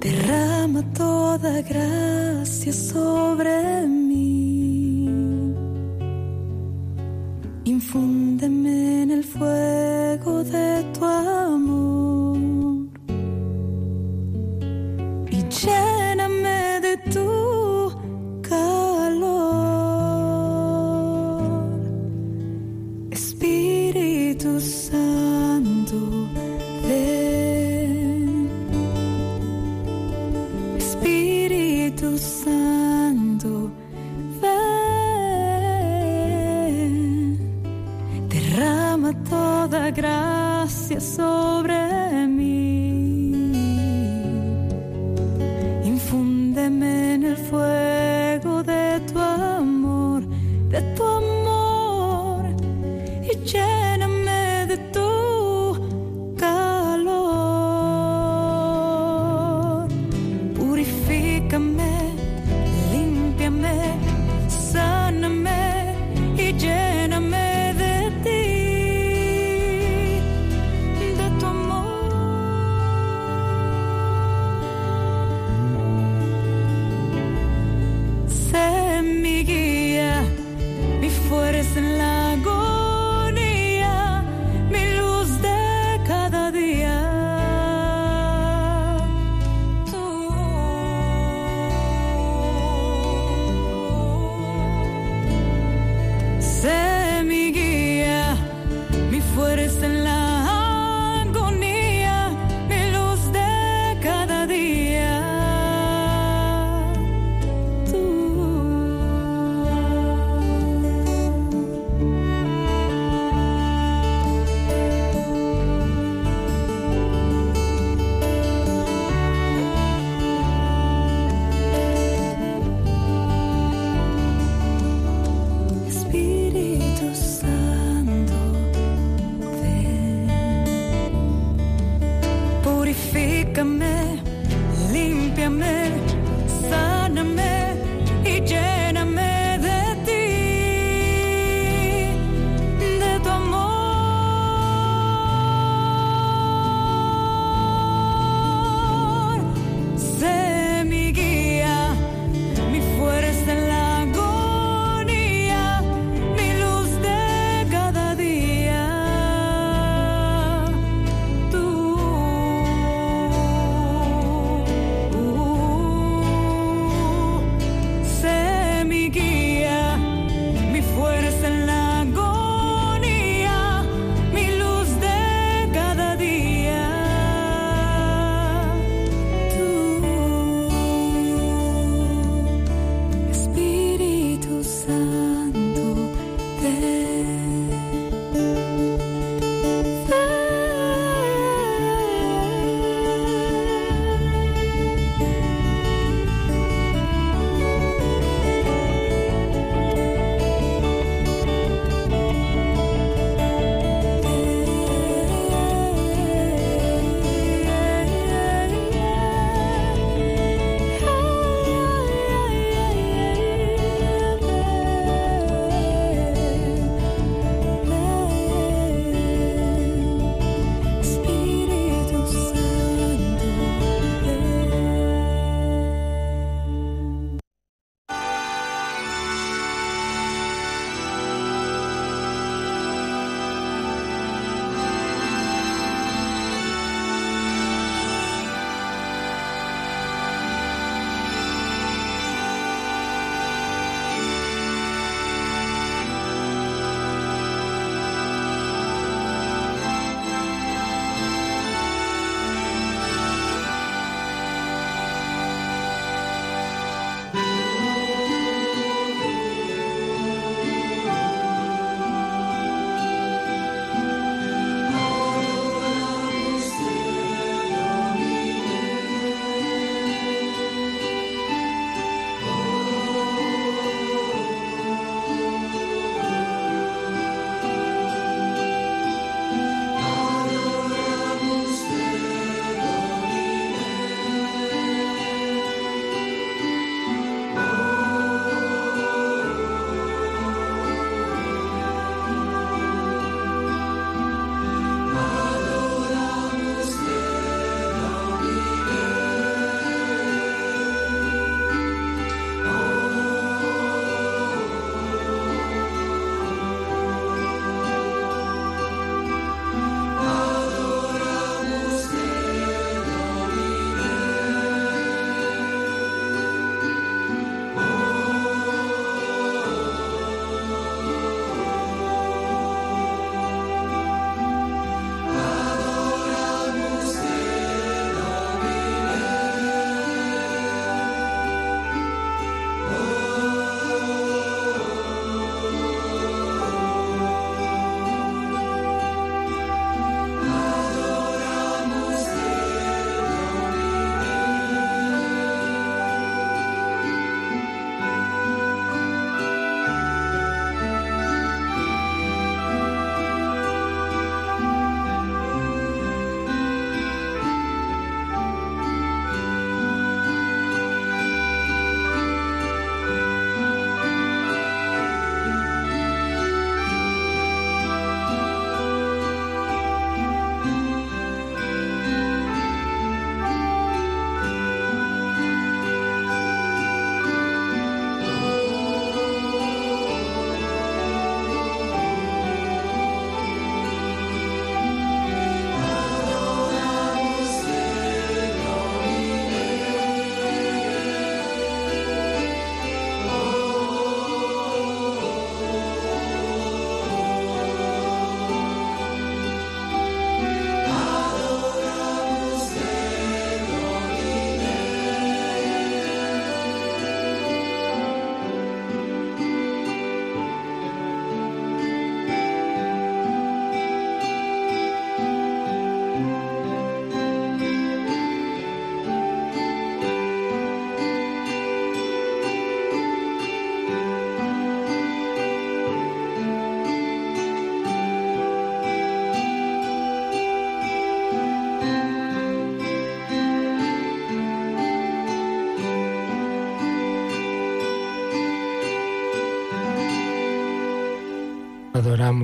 derrama 0.00 0.82
toda 0.94 1.60
gracia 1.62 2.72
sobre 2.72 3.86
mí. 3.86 5.06
Infúndeme 7.64 9.02
en 9.02 9.10
el 9.10 9.24
fuego 9.24 10.42
de 10.44 10.84
tu 10.94 11.04
amor. 11.04 11.39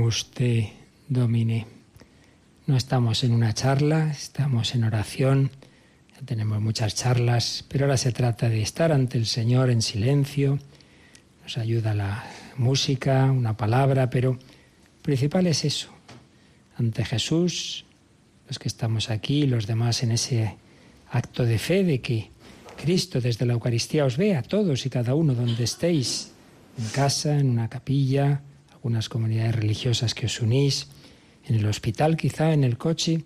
Adoramus 0.06 0.30
te, 0.30 0.72
Domine. 1.08 1.66
No 2.66 2.76
estamos 2.76 3.24
en 3.24 3.32
una 3.32 3.52
charla, 3.54 4.12
estamos 4.12 4.76
en 4.76 4.84
oración. 4.84 5.50
Ya 6.14 6.24
tenemos 6.24 6.60
muchas 6.60 6.94
charlas, 6.94 7.64
pero 7.68 7.86
ahora 7.86 7.96
se 7.96 8.12
trata 8.12 8.48
de 8.48 8.62
estar 8.62 8.92
ante 8.92 9.18
el 9.18 9.26
Señor 9.26 9.68
en 9.68 9.82
silencio. 9.82 10.60
Nos 11.42 11.58
ayuda 11.58 11.92
la 11.92 12.24
música, 12.56 13.24
una 13.32 13.56
palabra, 13.56 14.08
pero 14.08 14.38
principal 15.02 15.48
es 15.48 15.64
eso. 15.64 15.88
Ante 16.76 17.04
Jesús, 17.04 17.84
los 18.46 18.60
que 18.60 18.68
estamos 18.68 19.10
aquí, 19.10 19.46
los 19.46 19.66
demás 19.66 20.04
en 20.04 20.12
ese 20.12 20.56
acto 21.10 21.44
de 21.44 21.58
fe 21.58 21.82
de 21.82 22.00
que 22.00 22.30
Cristo 22.76 23.20
desde 23.20 23.44
la 23.44 23.54
Eucaristía 23.54 24.04
os 24.04 24.16
vea 24.16 24.38
a 24.38 24.42
todos 24.42 24.86
y 24.86 24.90
cada 24.90 25.16
uno 25.16 25.34
donde 25.34 25.64
estéis, 25.64 26.30
en 26.78 26.88
casa, 26.90 27.36
en 27.36 27.50
una 27.50 27.68
capilla, 27.68 28.42
algunas 28.86 29.08
comunidades 29.08 29.56
religiosas 29.56 30.14
que 30.14 30.26
os 30.26 30.40
unís, 30.40 30.86
en 31.44 31.56
el 31.56 31.66
hospital 31.66 32.16
quizá, 32.16 32.52
en 32.52 32.62
el 32.62 32.78
coche. 32.78 33.24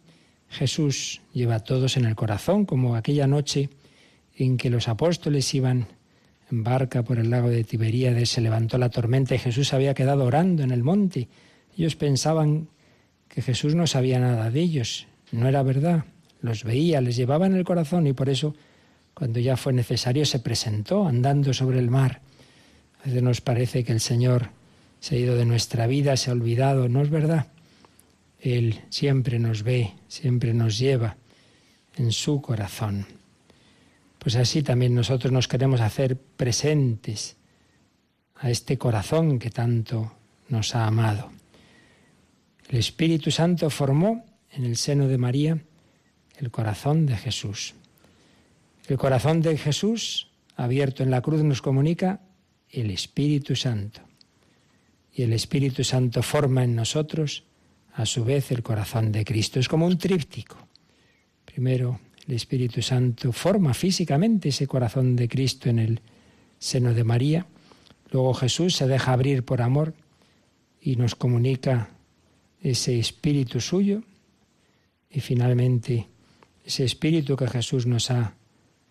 Jesús 0.49 1.21
lleva 1.35 1.57
a 1.57 1.61
todos 1.61 1.99
en 1.99 2.07
el 2.07 2.17
corazón, 2.17 2.65
como 2.65 2.97
aquella 2.97 3.27
noche 3.27 3.69
en 4.35 4.57
que 4.57 4.71
los 4.71 4.89
apóstoles 4.89 5.53
iban 5.53 5.87
en 6.51 6.65
barca 6.65 7.03
por 7.03 7.19
el 7.19 7.29
lago 7.29 7.51
de 7.51 7.63
Tiberíades, 7.63 8.31
se 8.31 8.41
levantó 8.41 8.79
la 8.79 8.89
tormenta 8.89 9.35
y 9.35 9.39
Jesús 9.39 9.75
había 9.75 9.93
quedado 9.93 10.25
orando 10.25 10.63
en 10.63 10.71
el 10.71 10.83
monte. 10.83 11.29
Ellos 11.77 11.95
pensaban 11.95 12.69
que 13.29 13.43
Jesús 13.43 13.75
no 13.75 13.87
sabía 13.87 14.19
nada 14.19 14.51
de 14.51 14.61
ellos. 14.61 15.09
No 15.31 15.47
era 15.47 15.63
verdad. 15.63 16.07
Los 16.41 16.65
veía, 16.65 17.03
les 17.03 17.17
llevaba 17.17 17.45
en 17.45 17.55
el 17.55 17.65
corazón 17.65 18.07
y 18.07 18.15
por 18.15 18.31
eso, 18.31 18.55
cuando 19.13 19.41
ya 19.41 19.59
fue 19.59 19.75
necesario, 19.75 20.25
se 20.25 20.39
presentó 20.39 21.07
andando 21.07 21.53
sobre 21.53 21.81
el 21.81 21.91
mar. 21.91 22.23
A 23.03 23.09
veces 23.09 23.23
nos 23.23 23.43
parece 23.43 23.85
que 23.85 23.93
el 23.93 24.01
Señor 24.01 24.59
se 25.01 25.17
ha 25.17 25.19
ido 25.19 25.37
de 25.37 25.45
nuestra 25.45 25.87
vida, 25.87 26.17
se 26.17 26.31
ha 26.31 26.35
olvidado. 26.35 26.89
No 26.89 27.03
es 27.03 27.11
verdad. 27.11 27.47
Él 28.39 28.81
siempre 28.91 29.39
nos 29.39 29.63
ve, 29.63 29.95
siempre 30.09 30.55
nos 30.55 30.79
lleva 30.79 31.17
en 31.97 32.13
su 32.13 32.41
corazón. 32.41 33.07
Pues 34.19 34.37
así 34.37 34.63
también 34.63 34.95
nosotros 34.95 35.33
nos 35.33 35.49
queremos 35.49 35.81
hacer 35.81 36.17
presentes 36.17 37.37
a 38.37 38.51
este 38.51 38.79
corazón 38.79 39.39
que 39.39 39.51
tanto 39.51 40.13
nos 40.49 40.75
ha 40.75 40.87
amado. 40.87 41.31
El 42.69 42.79
Espíritu 42.79 43.31
Santo 43.31 43.69
formó 43.71 44.25
en 44.53 44.65
el 44.65 44.77
seno 44.77 45.09
de 45.09 45.19
María 45.19 45.59
el 46.39 46.51
corazón 46.51 47.07
de 47.07 47.17
Jesús. 47.17 47.75
El 48.89 48.97
corazón 48.97 49.41
de 49.41 49.57
Jesús, 49.57 50.29
abierto 50.57 51.03
en 51.03 51.11
la 51.11 51.21
cruz, 51.21 51.43
nos 51.43 51.63
comunica 51.63 52.21
el 52.71 52.91
Espíritu 52.91 53.57
Santo. 53.57 54.01
Y 55.13 55.23
el 55.23 55.33
Espíritu 55.33 55.85
Santo 55.85 56.23
forma 56.23 56.65
en 56.65 56.75
nosotros, 56.75 57.45
a 57.95 58.07
su 58.07 58.25
vez, 58.25 58.53
el 58.53 58.63
corazón 58.63 59.13
de 59.13 59.25
Cristo. 59.25 59.61
Es 59.61 59.69
como 59.69 59.87
un 59.87 59.99
tríptico. 59.99 60.57
Primero, 61.45 62.01
el 62.27 62.35
Espíritu 62.35 62.81
Santo 62.81 63.33
forma 63.33 63.75
físicamente 63.75 64.51
ese 64.51 64.67
corazón 64.67 65.17
de 65.17 65.29
Cristo 65.29 65.69
en 65.69 65.79
el 65.79 66.01
seno 66.59 66.95
de 66.95 67.05
María. 67.05 67.47
Luego 68.13 68.35
Jesús 68.35 68.77
se 68.77 68.87
deja 68.87 69.13
abrir 69.13 69.45
por 69.45 69.63
amor 69.63 69.95
y 70.81 70.97
nos 70.97 71.15
comunica 71.15 71.91
ese 72.63 72.99
espíritu 72.99 73.61
suyo 73.61 74.03
y 75.11 75.21
finalmente 75.21 76.07
ese 76.65 76.85
espíritu 76.85 77.37
que 77.37 77.49
Jesús 77.49 77.87
nos 77.87 78.11
ha 78.11 78.35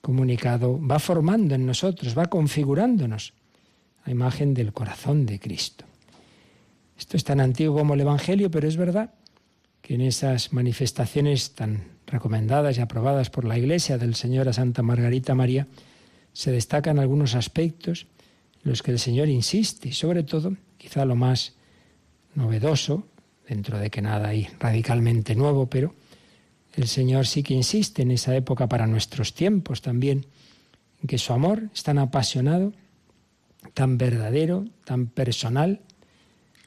comunicado 0.01 0.79
va 0.79 0.99
formando 0.99 1.55
en 1.55 1.65
nosotros, 1.65 2.17
va 2.17 2.27
configurándonos 2.27 3.33
a 4.03 4.11
imagen 4.11 4.53
del 4.53 4.73
corazón 4.73 5.25
de 5.25 5.39
Cristo. 5.39 5.85
Esto 6.99 7.15
es 7.15 7.23
tan 7.23 7.39
antiguo 7.39 7.77
como 7.77 7.93
el 7.93 8.01
Evangelio, 8.01 8.51
pero 8.51 8.67
es 8.67 8.75
verdad 8.75 9.13
que 9.81 9.95
en 9.95 10.01
esas 10.01 10.51
manifestaciones 10.51 11.51
tan 11.55 11.85
recomendadas 12.05 12.77
y 12.77 12.81
aprobadas 12.81 13.29
por 13.29 13.45
la 13.45 13.57
Iglesia 13.57 13.97
del 13.97 14.15
Señor 14.15 14.49
a 14.49 14.53
Santa 14.53 14.83
Margarita 14.83 15.33
María, 15.33 15.65
se 16.33 16.51
destacan 16.51 16.99
algunos 16.99 17.35
aspectos 17.35 18.05
en 18.65 18.71
los 18.71 18.83
que 18.83 18.91
el 18.91 18.99
Señor 18.99 19.29
insiste, 19.29 19.87
y 19.87 19.93
sobre 19.93 20.23
todo, 20.23 20.57
quizá 20.77 21.05
lo 21.05 21.15
más 21.15 21.53
novedoso, 22.35 23.07
dentro 23.47 23.79
de 23.79 23.89
que 23.89 24.01
nada 24.01 24.27
hay 24.27 24.49
radicalmente 24.59 25.35
nuevo, 25.35 25.69
pero 25.69 25.95
el 26.75 26.89
Señor 26.89 27.27
sí 27.27 27.43
que 27.43 27.53
insiste 27.53 28.01
en 28.01 28.11
esa 28.11 28.35
época 28.35 28.67
para 28.67 28.87
nuestros 28.87 29.33
tiempos 29.33 29.81
también, 29.81 30.25
en 31.01 31.07
que 31.07 31.17
su 31.17 31.31
amor 31.31 31.69
es 31.73 31.81
tan 31.81 31.97
apasionado, 31.97 32.73
tan 33.73 33.97
verdadero, 33.97 34.65
tan 34.83 35.07
personal, 35.07 35.81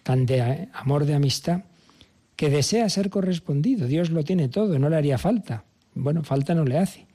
tan 0.02 0.26
de 0.26 0.68
amor 0.72 1.04
de 1.04 1.14
amistad, 1.14 1.62
que 2.36 2.50
desea 2.50 2.88
ser 2.88 3.10
correspondido. 3.10 3.86
Dios 3.86 4.10
lo 4.10 4.24
tiene 4.24 4.48
todo, 4.48 4.78
no 4.78 4.88
le 4.88 4.96
haría 4.96 5.18
falta. 5.18 5.64
Bueno, 5.94 6.24
falta 6.24 6.54
no 6.54 6.64
le 6.64 6.78
hace, 6.78 7.06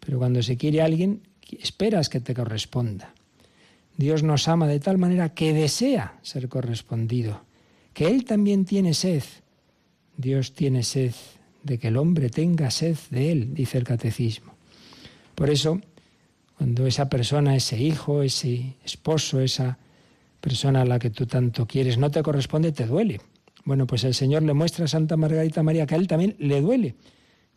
pero 0.00 0.18
cuando 0.18 0.42
se 0.42 0.56
quiere 0.56 0.82
a 0.82 0.84
alguien, 0.84 1.22
esperas 1.60 2.08
que 2.08 2.20
te 2.20 2.34
corresponda. 2.34 3.14
Dios 3.96 4.22
nos 4.22 4.48
ama 4.48 4.66
de 4.66 4.80
tal 4.80 4.98
manera 4.98 5.34
que 5.34 5.52
desea 5.52 6.18
ser 6.22 6.48
correspondido 6.48 7.42
que 7.94 8.08
Él 8.08 8.24
también 8.24 8.66
tiene 8.66 8.92
sed. 8.92 9.22
Dios 10.16 10.52
tiene 10.52 10.82
sed 10.82 11.14
de 11.62 11.78
que 11.78 11.88
el 11.88 11.96
hombre 11.96 12.28
tenga 12.28 12.70
sed 12.70 12.98
de 13.10 13.32
Él, 13.32 13.54
dice 13.54 13.78
el 13.78 13.84
catecismo. 13.84 14.52
Por 15.34 15.48
eso, 15.48 15.80
cuando 16.58 16.86
esa 16.86 17.08
persona, 17.08 17.56
ese 17.56 17.78
hijo, 17.78 18.22
ese 18.22 18.74
esposo, 18.84 19.40
esa 19.40 19.78
persona 20.44 20.82
a 20.82 20.84
la 20.84 20.98
que 20.98 21.08
tú 21.08 21.24
tanto 21.24 21.66
quieres 21.66 21.96
no 21.96 22.10
te 22.10 22.22
corresponde, 22.22 22.70
te 22.70 22.84
duele. 22.84 23.18
Bueno, 23.64 23.86
pues 23.86 24.04
el 24.04 24.12
Señor 24.12 24.42
le 24.42 24.52
muestra 24.52 24.84
a 24.84 24.88
Santa 24.88 25.16
Margarita 25.16 25.62
María 25.62 25.86
que 25.86 25.94
a 25.94 25.96
Él 25.96 26.06
también 26.06 26.36
le 26.38 26.60
duele. 26.60 26.96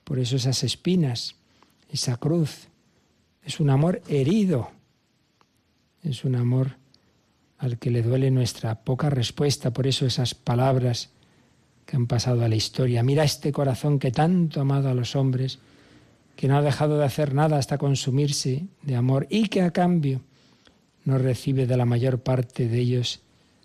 Por 0.06 0.20
eso 0.20 0.38
esas 0.38 0.64
espinas, 0.64 1.36
esa 1.92 2.16
cruz, 2.16 2.70
es 3.44 3.60
un 3.60 3.72
amor 3.72 4.02
herido, 4.08 4.72
es 6.02 6.24
un 6.24 6.38
amor 6.38 6.78
al 7.58 7.78
que 7.78 7.92
le 7.92 8.04
duele 8.04 8.32
nuestra 8.32 8.86
poca 8.86 9.10
respuesta, 9.10 9.74
por 9.74 9.86
eso 9.86 10.06
esas 10.06 10.34
palabras 10.34 11.10
que 11.86 11.98
han 11.98 12.08
pasado 12.08 12.46
a 12.46 12.48
la 12.48 12.56
historia. 12.56 13.04
Mira 13.04 13.26
este 13.26 13.52
corazón 13.52 14.00
que 14.00 14.12
tanto 14.12 14.62
ha 14.62 14.62
amado 14.62 14.88
a 14.88 14.94
los 14.94 15.18
hombres, 15.18 15.60
que 16.38 16.48
no 16.48 16.56
ha 16.56 16.62
dejado 16.62 16.98
de 16.98 17.04
hacer 17.04 17.34
nada 17.34 17.58
hasta 17.58 17.78
consumirse 17.78 18.68
de 18.82 18.96
amor 18.96 19.28
y 19.30 19.50
que 19.50 19.62
a 19.62 19.72
cambio 19.72 20.22
no 21.08 21.18
recibe 21.18 21.66
de 21.66 21.78
la 21.78 21.86
mayor 21.86 22.20
parte 22.20 22.68
de 22.68 22.80
ellos 22.80 23.22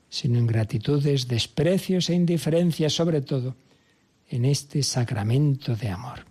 sino 0.09 0.39
ingratitudes, 0.39 1.27
desprecios 1.27 2.11
e 2.11 2.15
indiferencias, 2.15 2.93
sobre 2.93 3.23
todo 3.23 3.57
en 4.29 4.45
este 4.45 4.83
sacramento 4.83 5.75
de 5.75 5.89
amor. 5.89 6.27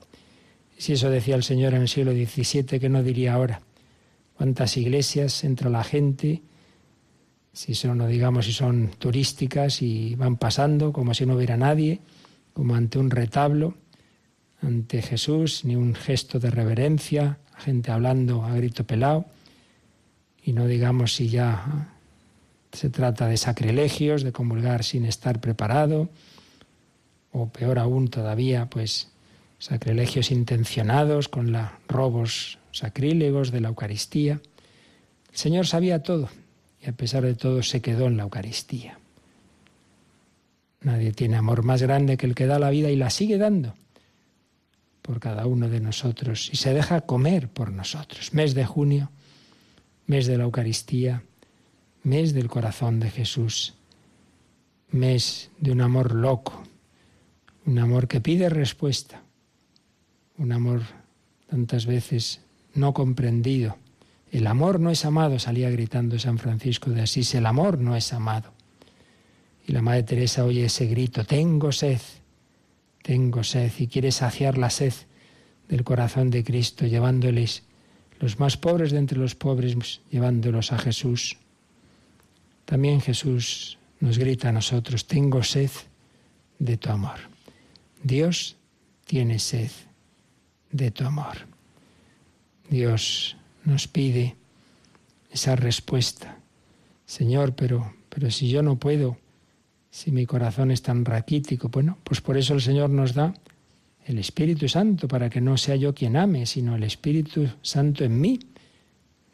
Si 0.77 0.93
eso 0.93 1.09
decía 1.09 1.35
el 1.35 1.43
Señor 1.43 1.73
en 1.73 1.81
el 1.81 1.87
siglo 1.87 2.11
XVII, 2.11 2.79
que 2.79 2.89
no 2.89 3.01
diría 3.01 3.33
ahora? 3.33 3.61
¿Cuántas 4.35 4.77
iglesias 4.77 5.43
entra 5.43 5.69
la 5.69 5.83
gente? 5.83 6.43
si 7.53 7.75
son, 7.75 7.97
no 7.97 8.07
digamos, 8.07 8.45
si 8.45 8.53
son 8.53 8.91
turísticas 8.97 9.81
y 9.81 10.15
van 10.15 10.37
pasando 10.37 10.93
como 10.93 11.13
si 11.13 11.25
no 11.25 11.35
hubiera 11.35 11.57
nadie, 11.57 11.99
como 12.53 12.75
ante 12.75 12.97
un 12.99 13.09
retablo, 13.09 13.75
ante 14.61 15.01
Jesús, 15.01 15.65
ni 15.65 15.75
un 15.75 15.95
gesto 15.95 16.39
de 16.39 16.51
reverencia, 16.51 17.39
gente 17.57 17.91
hablando 17.91 18.43
a 18.43 18.55
grito 18.55 18.85
pelado, 18.85 19.25
y 20.43 20.53
no 20.53 20.67
digamos 20.67 21.15
si 21.15 21.29
ya 21.29 21.89
se 22.71 22.89
trata 22.89 23.27
de 23.27 23.37
sacrilegios, 23.37 24.23
de 24.23 24.31
comulgar 24.31 24.83
sin 24.83 25.05
estar 25.05 25.41
preparado, 25.41 26.09
o 27.31 27.49
peor 27.49 27.79
aún 27.79 28.09
todavía, 28.09 28.69
pues 28.69 29.09
sacrilegios 29.59 30.31
intencionados 30.31 31.29
con 31.29 31.51
los 31.51 31.67
robos 31.87 32.57
sacrílegos 32.71 33.51
de 33.51 33.61
la 33.61 33.69
Eucaristía. 33.69 34.41
El 35.31 35.37
Señor 35.37 35.67
sabía 35.67 36.01
todo, 36.01 36.29
y 36.81 36.89
a 36.89 36.93
pesar 36.93 37.23
de 37.23 37.35
todo 37.35 37.61
se 37.63 37.81
quedó 37.81 38.07
en 38.07 38.17
la 38.17 38.23
Eucaristía. 38.23 38.97
Nadie 40.81 41.11
tiene 41.11 41.37
amor 41.37 41.63
más 41.63 41.81
grande 41.81 42.17
que 42.17 42.25
el 42.25 42.35
que 42.35 42.47
da 42.47 42.57
la 42.57 42.71
vida 42.71 42.89
y 42.89 42.95
la 42.95 43.11
sigue 43.11 43.37
dando 43.37 43.75
por 45.01 45.19
cada 45.19 45.45
uno 45.45 45.69
de 45.69 45.79
nosotros 45.79 46.49
y 46.51 46.57
se 46.57 46.73
deja 46.73 47.01
comer 47.01 47.49
por 47.49 47.71
nosotros. 47.71 48.33
Mes 48.33 48.55
de 48.55 48.65
junio, 48.65 49.11
mes 50.11 50.27
de 50.27 50.37
la 50.37 50.43
Eucaristía, 50.43 51.23
mes 52.03 52.33
del 52.33 52.49
corazón 52.49 52.99
de 52.99 53.09
Jesús, 53.09 53.75
mes 54.89 55.49
de 55.57 55.71
un 55.71 55.79
amor 55.79 56.13
loco, 56.13 56.63
un 57.65 57.79
amor 57.79 58.09
que 58.09 58.19
pide 58.19 58.49
respuesta, 58.49 59.23
un 60.37 60.51
amor 60.51 60.81
tantas 61.49 61.85
veces 61.85 62.41
no 62.73 62.93
comprendido, 62.93 63.77
el 64.33 64.47
amor 64.47 64.81
no 64.81 64.89
es 64.89 65.05
amado, 65.05 65.39
salía 65.39 65.69
gritando 65.69 66.19
San 66.19 66.39
Francisco 66.39 66.89
de 66.89 67.03
Asís, 67.03 67.33
el 67.33 67.45
amor 67.45 67.79
no 67.79 67.95
es 67.95 68.11
amado. 68.11 68.51
Y 69.65 69.71
la 69.71 69.81
Madre 69.81 70.03
Teresa 70.03 70.43
oye 70.43 70.65
ese 70.65 70.87
grito, 70.87 71.23
tengo 71.23 71.71
sed, 71.71 72.01
tengo 73.01 73.45
sed, 73.45 73.71
y 73.79 73.87
quiere 73.87 74.11
saciar 74.11 74.57
la 74.57 74.71
sed 74.71 74.93
del 75.69 75.85
corazón 75.85 76.31
de 76.31 76.43
Cristo, 76.43 76.85
llevándoles 76.85 77.63
los 78.21 78.39
más 78.39 78.55
pobres 78.55 78.91
de 78.91 78.99
entre 78.99 79.17
los 79.17 79.33
pobres, 79.35 80.01
llevándolos 80.11 80.71
a 80.71 80.77
Jesús. 80.77 81.37
También 82.65 83.01
Jesús 83.01 83.79
nos 83.99 84.19
grita 84.19 84.49
a 84.49 84.51
nosotros, 84.51 85.07
tengo 85.07 85.43
sed 85.43 85.71
de 86.59 86.77
tu 86.77 86.91
amor. 86.91 87.17
Dios 88.03 88.55
tiene 89.05 89.39
sed 89.39 89.71
de 90.71 90.91
tu 90.91 91.03
amor. 91.03 91.47
Dios 92.69 93.35
nos 93.65 93.87
pide 93.87 94.35
esa 95.31 95.55
respuesta. 95.55 96.37
Señor, 97.05 97.55
pero, 97.55 97.93
pero 98.09 98.29
si 98.29 98.49
yo 98.49 98.61
no 98.61 98.77
puedo, 98.77 99.17
si 99.89 100.11
mi 100.11 100.27
corazón 100.27 100.69
es 100.69 100.83
tan 100.83 101.05
raquítico, 101.05 101.69
bueno, 101.69 101.97
pues 102.03 102.21
por 102.21 102.37
eso 102.37 102.53
el 102.53 102.61
Señor 102.61 102.91
nos 102.91 103.13
da 103.15 103.33
el 104.05 104.17
Espíritu 104.17 104.67
Santo, 104.67 105.07
para 105.07 105.29
que 105.29 105.41
no 105.41 105.57
sea 105.57 105.75
yo 105.75 105.93
quien 105.93 106.17
ame, 106.17 106.45
sino 106.45 106.75
el 106.75 106.83
Espíritu 106.83 107.47
Santo 107.61 108.03
en 108.03 108.19
mí. 108.19 108.39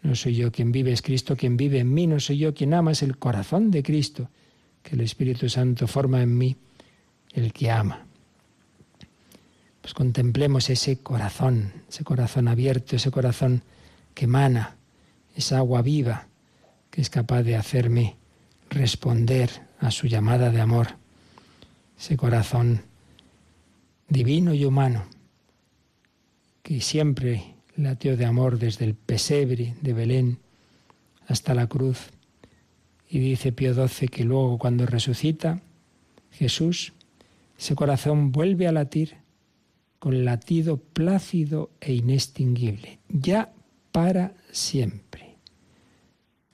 No 0.02 0.16
soy 0.16 0.36
yo 0.36 0.52
quien 0.52 0.72
vive, 0.72 0.92
es 0.92 1.02
Cristo 1.02 1.36
quien 1.36 1.58
vive 1.58 1.80
en 1.80 1.94
mí, 1.94 2.08
no 2.08 2.20
soy 2.20 2.38
yo 2.38 2.54
quien 2.54 2.74
ama, 2.74 2.92
es 2.92 3.02
el 3.02 3.18
corazón 3.18 3.72
de 3.72 3.84
Cristo, 3.84 4.30
que 4.84 4.96
el 4.96 5.02
Espíritu 5.02 5.50
Santo 5.50 5.88
forma 5.88 6.22
en 6.22 6.38
mí, 6.38 6.56
el 7.34 7.54
que 7.54 7.72
ama. 7.72 8.06
Pues 9.82 9.94
contemplemos 9.94 10.70
ese 10.70 10.98
corazón, 10.98 11.72
ese 11.90 12.04
corazón 12.04 12.48
abierto, 12.48 12.96
ese 12.96 13.10
corazón 13.10 13.64
que 14.14 14.26
emana, 14.26 14.76
esa 15.36 15.58
agua 15.58 15.82
viva 15.82 16.28
que 16.92 17.02
es 17.02 17.10
capaz 17.10 17.44
de 17.44 17.56
hacerme 17.56 18.16
responder 18.70 19.50
a 19.80 19.92
su 19.92 20.08
llamada 20.08 20.50
de 20.50 20.60
amor, 20.60 20.88
ese 21.98 22.18
corazón 22.18 22.82
divino 24.10 24.54
y 24.54 24.66
humano, 24.66 25.06
que 26.64 26.82
siempre 26.82 27.56
latió 27.76 28.18
de 28.18 28.26
amor 28.26 28.60
desde 28.60 28.86
el 28.86 28.96
pesebre 28.96 29.76
de 29.82 29.94
Belén 29.94 30.40
hasta 31.28 31.54
la 31.54 31.68
cruz. 31.68 32.10
Y 33.10 33.20
dice 33.20 33.52
Pío 33.52 33.74
XII 33.74 34.08
que 34.10 34.24
luego 34.24 34.58
cuando 34.58 34.86
resucita 34.86 35.62
Jesús, 36.32 36.94
ese 37.58 37.76
corazón 37.76 38.32
vuelve 38.32 38.68
a 38.68 38.72
latir 38.72 39.16
con 40.00 40.26
latido 40.26 40.78
plácido 40.78 41.72
e 41.82 41.94
inextinguible, 41.94 43.00
ya 43.10 43.52
para 43.92 44.36
siempre. 44.52 45.36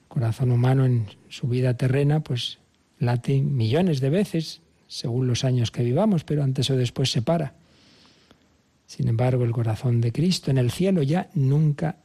corazón 0.07 0.51
humano 0.51 0.85
en 0.85 1.07
su 1.27 1.47
vida 1.47 1.75
terrena, 1.75 2.21
pues 2.21 2.59
late 2.99 3.41
millones 3.41 3.99
de 3.99 4.09
veces, 4.09 4.61
según 4.93 5.25
los 5.25 5.43
años 5.43 5.71
que 5.71 5.81
vivamos, 5.81 6.23
pero 6.23 6.43
antes 6.43 6.69
o 6.69 6.77
después 6.77 7.09
se 7.09 7.23
para. 7.23 7.55
Sin 8.85 9.07
embargo, 9.07 9.43
el 9.43 9.51
corazón 9.51 10.01
de 10.01 10.11
Cristo 10.11 10.51
en 10.51 10.59
el 10.59 10.69
cielo 10.69 11.01
ya 11.01 11.31
nunca 11.33 11.97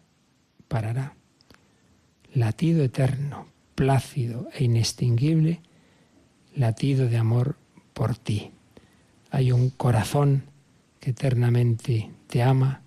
parará. 0.68 1.14
Latido 2.32 2.82
eterno, 2.82 3.46
plácido 3.74 4.48
e 4.54 4.64
inextinguible, 4.64 5.60
latido 6.56 7.08
de 7.08 7.18
amor 7.18 7.56
por 7.92 8.16
ti. 8.16 8.52
Hay 9.30 9.52
un 9.52 9.68
corazón 9.68 10.44
que 10.98 11.10
eternamente 11.10 12.10
te 12.26 12.42
ama, 12.42 12.80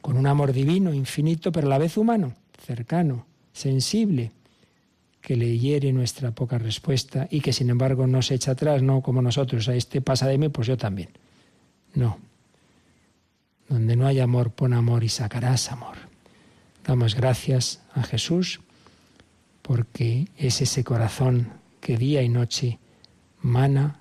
con 0.00 0.16
un 0.16 0.28
amor 0.28 0.52
divino, 0.52 0.94
infinito, 0.94 1.50
pero 1.50 1.66
a 1.66 1.70
la 1.70 1.78
vez 1.78 1.96
humano, 1.96 2.34
cercano, 2.64 3.26
sensible, 3.52 4.30
que 5.20 5.36
le 5.36 5.58
hiere 5.58 5.92
nuestra 5.92 6.32
poca 6.32 6.58
respuesta 6.58 7.28
y 7.30 7.40
que 7.40 7.52
sin 7.52 7.70
embargo 7.70 8.06
no 8.06 8.22
se 8.22 8.34
echa 8.34 8.52
atrás, 8.52 8.82
no 8.82 9.02
como 9.02 9.22
nosotros, 9.22 9.68
a 9.68 9.74
este 9.74 10.00
pasa 10.00 10.26
de 10.26 10.38
mí, 10.38 10.48
pues 10.48 10.66
yo 10.66 10.76
también. 10.76 11.10
No. 11.94 12.18
Donde 13.68 13.96
no 13.96 14.06
hay 14.06 14.20
amor, 14.20 14.50
pon 14.50 14.72
amor 14.72 15.04
y 15.04 15.08
sacarás 15.08 15.70
amor. 15.70 15.96
Damos 16.84 17.14
gracias 17.14 17.82
a 17.94 18.02
Jesús 18.02 18.60
porque 19.62 20.26
es 20.36 20.60
ese 20.60 20.82
corazón 20.82 21.52
que 21.80 21.96
día 21.96 22.22
y 22.22 22.28
noche 22.28 22.78
mana 23.42 24.00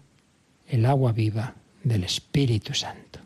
el 0.68 0.86
agua 0.86 1.12
viva 1.12 1.56
del 1.84 2.04
Espíritu 2.04 2.74
Santo. 2.74 3.20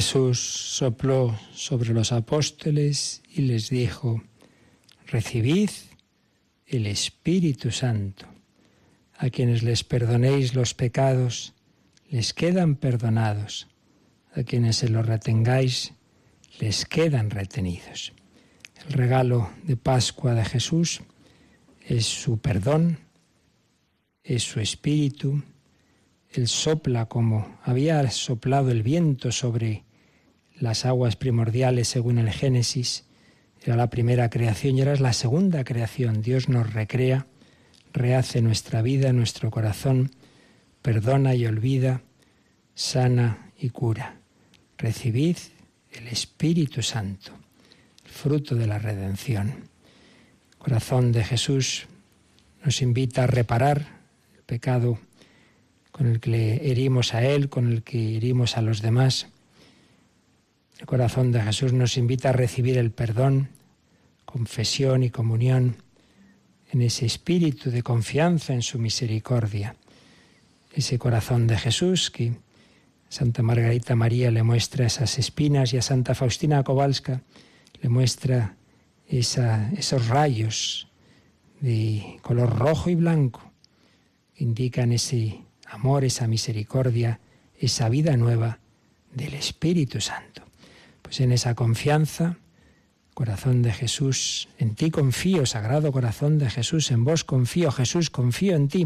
Jesús 0.00 0.40
sopló 0.40 1.38
sobre 1.52 1.92
los 1.92 2.10
apóstoles 2.10 3.20
y 3.28 3.42
les 3.42 3.68
dijo, 3.68 4.22
recibid 5.06 5.68
el 6.66 6.86
Espíritu 6.86 7.70
Santo. 7.70 8.24
A 9.18 9.28
quienes 9.28 9.62
les 9.62 9.84
perdonéis 9.84 10.54
los 10.54 10.72
pecados, 10.72 11.52
les 12.08 12.32
quedan 12.32 12.76
perdonados. 12.76 13.68
A 14.34 14.42
quienes 14.42 14.76
se 14.76 14.88
los 14.88 15.04
retengáis, 15.04 15.92
les 16.60 16.86
quedan 16.86 17.28
retenidos. 17.28 18.14
El 18.86 18.94
regalo 18.94 19.50
de 19.64 19.76
Pascua 19.76 20.32
de 20.32 20.46
Jesús 20.46 21.02
es 21.86 22.06
su 22.06 22.38
perdón, 22.38 23.00
es 24.24 24.44
su 24.44 24.60
espíritu. 24.60 25.42
Él 26.30 26.48
sopla 26.48 27.04
como 27.04 27.58
había 27.64 28.10
soplado 28.10 28.70
el 28.70 28.82
viento 28.82 29.30
sobre 29.30 29.89
las 30.60 30.84
aguas 30.84 31.16
primordiales 31.16 31.88
según 31.88 32.18
el 32.18 32.30
Génesis. 32.30 33.04
Era 33.62 33.76
la 33.76 33.90
primera 33.90 34.30
creación 34.30 34.76
y 34.76 34.80
ahora 34.80 34.92
es 34.92 35.00
la 35.00 35.12
segunda 35.12 35.64
creación. 35.64 36.22
Dios 36.22 36.48
nos 36.48 36.72
recrea, 36.72 37.26
rehace 37.92 38.42
nuestra 38.42 38.82
vida, 38.82 39.12
nuestro 39.12 39.50
corazón, 39.50 40.12
perdona 40.82 41.34
y 41.34 41.46
olvida, 41.46 42.02
sana 42.74 43.50
y 43.58 43.70
cura. 43.70 44.16
Recibid 44.78 45.36
el 45.92 46.08
Espíritu 46.08 46.82
Santo, 46.82 47.32
el 48.04 48.10
fruto 48.10 48.54
de 48.54 48.66
la 48.66 48.78
redención. 48.78 49.68
corazón 50.58 51.10
de 51.10 51.24
Jesús 51.24 51.86
nos 52.64 52.82
invita 52.82 53.24
a 53.24 53.26
reparar 53.26 54.00
el 54.36 54.42
pecado 54.42 54.98
con 55.90 56.06
el 56.06 56.20
que 56.20 56.70
herimos 56.70 57.14
a 57.14 57.24
Él, 57.24 57.48
con 57.48 57.70
el 57.70 57.82
que 57.82 58.16
herimos 58.16 58.56
a 58.56 58.62
los 58.62 58.82
demás. 58.82 59.28
El 60.80 60.86
corazón 60.86 61.30
de 61.30 61.42
Jesús 61.42 61.74
nos 61.74 61.98
invita 61.98 62.30
a 62.30 62.32
recibir 62.32 62.78
el 62.78 62.90
perdón, 62.90 63.50
confesión 64.24 65.02
y 65.02 65.10
comunión 65.10 65.76
en 66.72 66.80
ese 66.80 67.04
espíritu 67.04 67.70
de 67.70 67.82
confianza 67.82 68.54
en 68.54 68.62
su 68.62 68.78
misericordia. 68.78 69.76
Ese 70.72 70.98
corazón 70.98 71.46
de 71.46 71.58
Jesús 71.58 72.10
que 72.10 72.32
Santa 73.10 73.42
Margarita 73.42 73.94
María 73.94 74.30
le 74.30 74.42
muestra 74.42 74.86
esas 74.86 75.18
espinas 75.18 75.74
y 75.74 75.76
a 75.76 75.82
Santa 75.82 76.14
Faustina 76.14 76.64
Kowalska 76.64 77.20
le 77.82 77.88
muestra 77.90 78.56
esos 79.06 80.08
rayos 80.08 80.88
de 81.60 82.16
color 82.22 82.58
rojo 82.58 82.88
y 82.88 82.94
blanco 82.94 83.52
que 84.34 84.44
indican 84.44 84.92
ese 84.92 85.42
amor, 85.66 86.04
esa 86.04 86.26
misericordia, 86.26 87.20
esa 87.58 87.90
vida 87.90 88.16
nueva 88.16 88.60
del 89.12 89.34
Espíritu 89.34 90.00
Santo. 90.00 90.49
Pues 91.10 91.22
en 91.22 91.32
esa 91.32 91.56
confianza, 91.56 92.36
corazón 93.14 93.62
de 93.62 93.72
Jesús, 93.72 94.48
en 94.58 94.76
ti 94.76 94.92
confío, 94.92 95.44
sagrado 95.44 95.90
corazón 95.90 96.38
de 96.38 96.48
Jesús, 96.48 96.92
en 96.92 97.02
vos 97.02 97.24
confío, 97.24 97.72
Jesús, 97.72 98.10
confío 98.10 98.54
en 98.54 98.68
ti. 98.68 98.82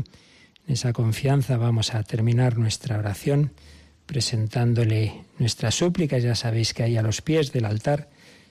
En 0.67 0.73
esa 0.73 0.95
confianza 0.95 1.59
vamos 1.59 1.93
a 1.93 2.03
terminar 2.03 2.57
nuestra 2.57 2.99
oración 2.99 3.53
presentándole 4.07 5.27
nuestras 5.39 5.75
súplicas. 5.75 6.23
Ya 6.23 6.35
sabéis 6.35 6.73
que 6.73 6.85
ahí 6.85 6.97
a 6.97 7.03
los 7.03 7.21
pies 7.21 7.53
del 7.53 7.67
altar 7.67 8.09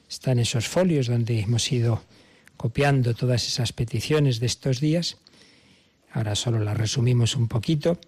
están 0.08 0.38
esos 0.38 0.68
folios 0.68 1.08
donde 1.08 1.40
hemos 1.40 1.72
ido 1.72 2.04
copiando 2.58 3.16
todas 3.16 3.48
esas 3.48 3.74
peticiones 3.74 4.40
de 4.40 4.46
estos 4.46 4.82
días. 4.82 5.18
Ahora 6.12 6.36
solo 6.36 6.60
las 6.60 6.78
resumimos 6.78 7.36
un 7.36 7.48
poquito, 7.48 8.00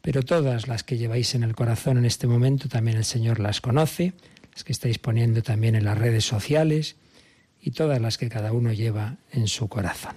pero 0.00 0.22
todas 0.22 0.66
las 0.66 0.82
que 0.82 0.96
lleváis 0.96 1.34
en 1.34 1.42
el 1.42 1.54
corazón 1.54 1.98
en 1.98 2.06
este 2.06 2.26
momento 2.26 2.70
también 2.70 2.96
el 2.96 3.04
Señor 3.04 3.38
las 3.38 3.60
conoce, 3.60 4.14
que 4.64 4.72
estáis 4.72 4.98
poniendo 4.98 5.42
también 5.42 5.74
en 5.74 5.84
las 5.84 5.98
redes 5.98 6.24
sociales 6.24 6.96
y 7.60 7.72
todas 7.72 8.00
las 8.00 8.18
que 8.18 8.28
cada 8.28 8.52
uno 8.52 8.72
lleva 8.72 9.16
en 9.32 9.48
su 9.48 9.68
corazón. 9.68 10.14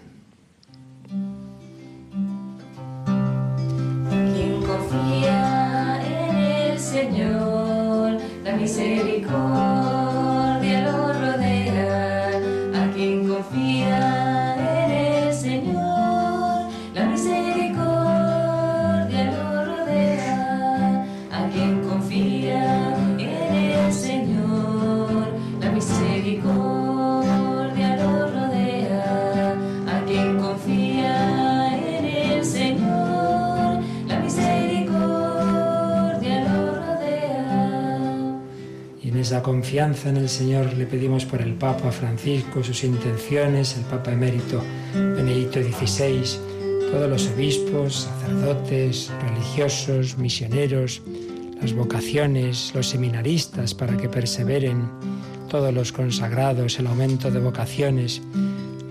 Esa 39.34 39.42
confianza 39.42 40.10
en 40.10 40.18
el 40.18 40.30
Señor 40.30 40.76
le 40.76 40.86
pedimos 40.86 41.26
por 41.26 41.42
el 41.42 41.56
Papa 41.56 41.92
Francisco, 41.92 42.64
sus 42.64 42.84
intenciones, 42.84 43.76
el 43.76 43.84
Papa 43.86 44.12
emérito 44.12 44.62
Benedicto 44.94 45.60
XVI, 45.60 46.22
todos 46.92 47.10
los 47.10 47.28
obispos, 47.30 48.08
sacerdotes, 48.22 49.12
religiosos, 49.28 50.20
misioneros, 50.20 51.02
las 51.60 51.74
vocaciones, 51.74 52.74
los 52.76 52.90
seminaristas 52.90 53.74
para 53.74 53.98
que 53.98 54.08
perseveren, 54.08 54.88
todos 55.50 55.74
los 55.74 55.92
consagrados, 55.92 56.78
el 56.78 56.86
aumento 56.86 57.32
de 57.32 57.40
vocaciones, 57.40 58.22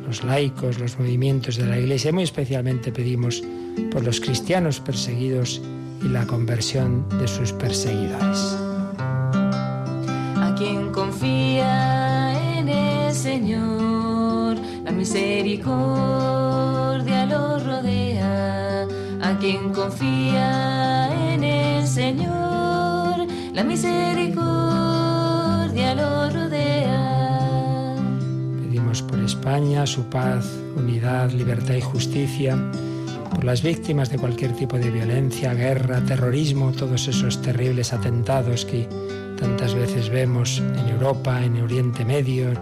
los 0.04 0.24
laicos, 0.24 0.80
los 0.80 0.98
movimientos 0.98 1.54
de 1.54 1.66
la 1.66 1.78
Iglesia. 1.78 2.12
Muy 2.12 2.24
especialmente 2.24 2.90
pedimos 2.90 3.44
por 3.92 4.02
los 4.02 4.18
cristianos 4.18 4.80
perseguidos 4.80 5.62
y 6.04 6.08
la 6.08 6.26
conversión 6.26 7.08
de 7.20 7.28
sus 7.28 7.52
perseguidores. 7.52 8.71
Confía 11.22 12.58
en 12.58 12.68
el 12.68 13.14
Señor, 13.14 14.56
la 14.84 14.90
misericordia 14.90 17.26
lo 17.26 17.60
rodea. 17.60 18.88
A 19.22 19.38
quien 19.38 19.72
confía 19.72 21.32
en 21.32 21.44
el 21.44 21.86
Señor, 21.86 23.24
la 23.54 23.62
misericordia 23.62 25.94
lo 25.94 26.28
rodea. 26.28 27.94
Pedimos 28.60 29.00
por 29.02 29.20
España 29.20 29.86
su 29.86 30.02
paz, 30.06 30.44
unidad, 30.74 31.30
libertad 31.30 31.74
y 31.74 31.82
justicia, 31.82 32.58
por 33.32 33.44
las 33.44 33.62
víctimas 33.62 34.10
de 34.10 34.18
cualquier 34.18 34.56
tipo 34.56 34.76
de 34.76 34.90
violencia, 34.90 35.54
guerra, 35.54 36.04
terrorismo, 36.04 36.72
todos 36.72 37.06
esos 37.06 37.40
terribles 37.40 37.92
atentados 37.92 38.64
que 38.64 38.88
tantas 39.42 39.74
veces 39.74 40.08
vemos 40.08 40.58
en 40.58 40.88
Europa, 40.88 41.44
en 41.44 41.60
Oriente 41.60 42.04
Medio, 42.04 42.52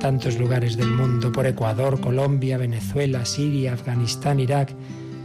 tantos 0.00 0.38
lugares 0.38 0.74
del 0.74 0.88
mundo, 0.88 1.30
por 1.30 1.46
Ecuador, 1.46 2.00
Colombia, 2.00 2.56
Venezuela, 2.56 3.26
Siria, 3.26 3.74
Afganistán, 3.74 4.40
Irak, 4.40 4.72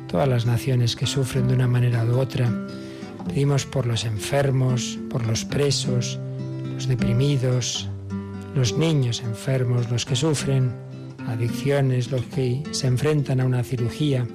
todas 0.10 0.28
las 0.28 0.46
naciones 0.46 0.98
que 0.98 1.06
sufren 1.06 1.48
de 1.48 1.54
una 1.54 1.68
manera 1.68 2.04
u 2.04 2.20
otra. 2.20 2.52
Pedimos 3.26 3.66
por 3.66 3.86
los 3.86 4.04
enfermos, 4.04 5.00
por 5.10 5.26
los 5.26 5.46
presos, 5.46 6.20
los 6.74 6.90
deprimidos, 6.90 7.90
los 8.54 8.78
niños 8.78 9.22
enfermos, 9.22 9.90
los 9.90 10.06
que 10.06 10.18
sufren 10.18 10.74
adicciones, 11.26 12.12
los 12.12 12.24
que 12.24 12.64
se 12.72 12.88
enfrentan 12.88 13.40
a 13.40 13.46
una 13.46 13.64
cirugía. 13.64 14.28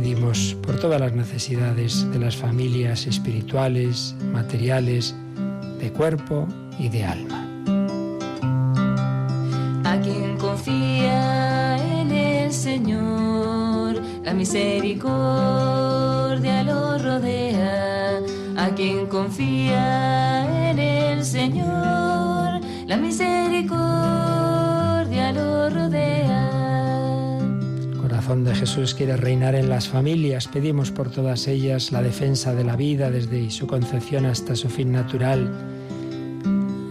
Pedimos 0.00 0.56
por 0.62 0.80
todas 0.80 0.98
las 0.98 1.12
necesidades 1.12 2.10
de 2.10 2.18
las 2.18 2.34
familias 2.34 3.06
espirituales, 3.06 4.16
materiales, 4.32 5.14
de 5.78 5.92
cuerpo 5.92 6.48
y 6.78 6.88
de 6.88 7.04
alma. 7.04 7.46
A 9.84 10.00
quien 10.00 10.38
confía 10.38 11.76
en 11.76 12.10
el 12.12 12.50
Señor, 12.50 14.00
la 14.24 14.32
misericordia 14.32 16.62
lo 16.62 16.96
rodea. 16.96 18.20
A 18.56 18.70
quien 18.70 19.06
confía 19.06 20.70
en 20.70 20.78
el 20.78 21.22
Señor, 21.22 22.62
la 22.86 22.96
misericordia 22.96 24.39
corazón 28.30 28.54
Jesús 28.54 28.94
quiere 28.94 29.16
reinar 29.16 29.56
en 29.56 29.68
las 29.68 29.88
familias. 29.88 30.46
Pedimos 30.46 30.92
por 30.92 31.10
todas 31.10 31.48
ellas 31.48 31.90
la 31.90 32.00
defensa 32.00 32.54
de 32.54 32.62
la 32.62 32.76
vida 32.76 33.10
desde 33.10 33.50
su 33.50 33.66
concepción 33.66 34.24
hasta 34.24 34.54
su 34.54 34.68
fin 34.68 34.92
natural, 34.92 35.50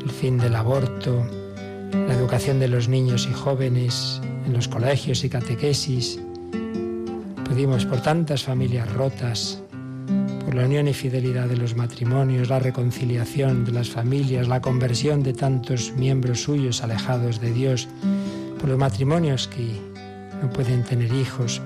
el 0.03 0.09
fin 0.09 0.37
del 0.37 0.53
aborto, 0.53 1.25
la 1.93 2.13
educación 2.13 2.59
de 2.59 2.67
los 2.67 2.89
niños 2.89 3.25
y 3.31 3.33
jóvenes 3.33 4.19
en 4.45 4.51
los 4.51 4.67
colegios 4.67 5.23
y 5.23 5.29
catequesis. 5.29 6.19
Pedimos 7.47 7.85
por 7.85 8.01
tantas 8.01 8.43
familias 8.43 8.91
rotas, 8.91 9.61
por 10.43 10.55
la 10.55 10.65
unión 10.65 10.89
y 10.89 10.93
fidelidad 10.93 11.47
de 11.47 11.55
los 11.55 11.73
matrimonios, 11.73 12.49
la 12.49 12.59
reconciliación 12.59 13.63
de 13.63 13.71
las 13.71 13.89
familias, 13.89 14.49
la 14.49 14.59
conversión 14.59 15.23
de 15.23 15.31
tantos 15.31 15.93
miembros 15.95 16.41
suyos 16.41 16.83
alejados 16.83 17.39
de 17.39 17.53
Dios, 17.53 17.87
por 18.59 18.67
los 18.67 18.77
matrimonios 18.77 19.47
que 19.47 19.88
no 20.41 20.49
pueden 20.49 20.83
tener 20.83 21.13
hijos. 21.13 21.61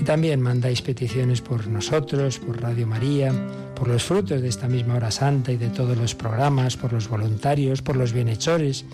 Y 0.00 0.04
también 0.04 0.40
mandáis 0.40 0.80
peticiones 0.82 1.40
por 1.40 1.66
nosotros, 1.66 2.38
por 2.38 2.60
Radio 2.60 2.86
María, 2.86 3.32
por 3.74 3.88
los 3.88 4.04
frutos 4.04 4.40
de 4.42 4.48
esta 4.48 4.68
misma 4.68 4.94
hora 4.96 5.10
santa 5.10 5.52
y 5.52 5.56
de 5.56 5.68
todos 5.68 5.96
los 5.96 6.14
programas, 6.14 6.76
por 6.76 6.92
los 6.92 7.08
voluntarios, 7.08 7.82
por 7.82 7.96
los 7.96 8.12
bienhechores, 8.12 8.84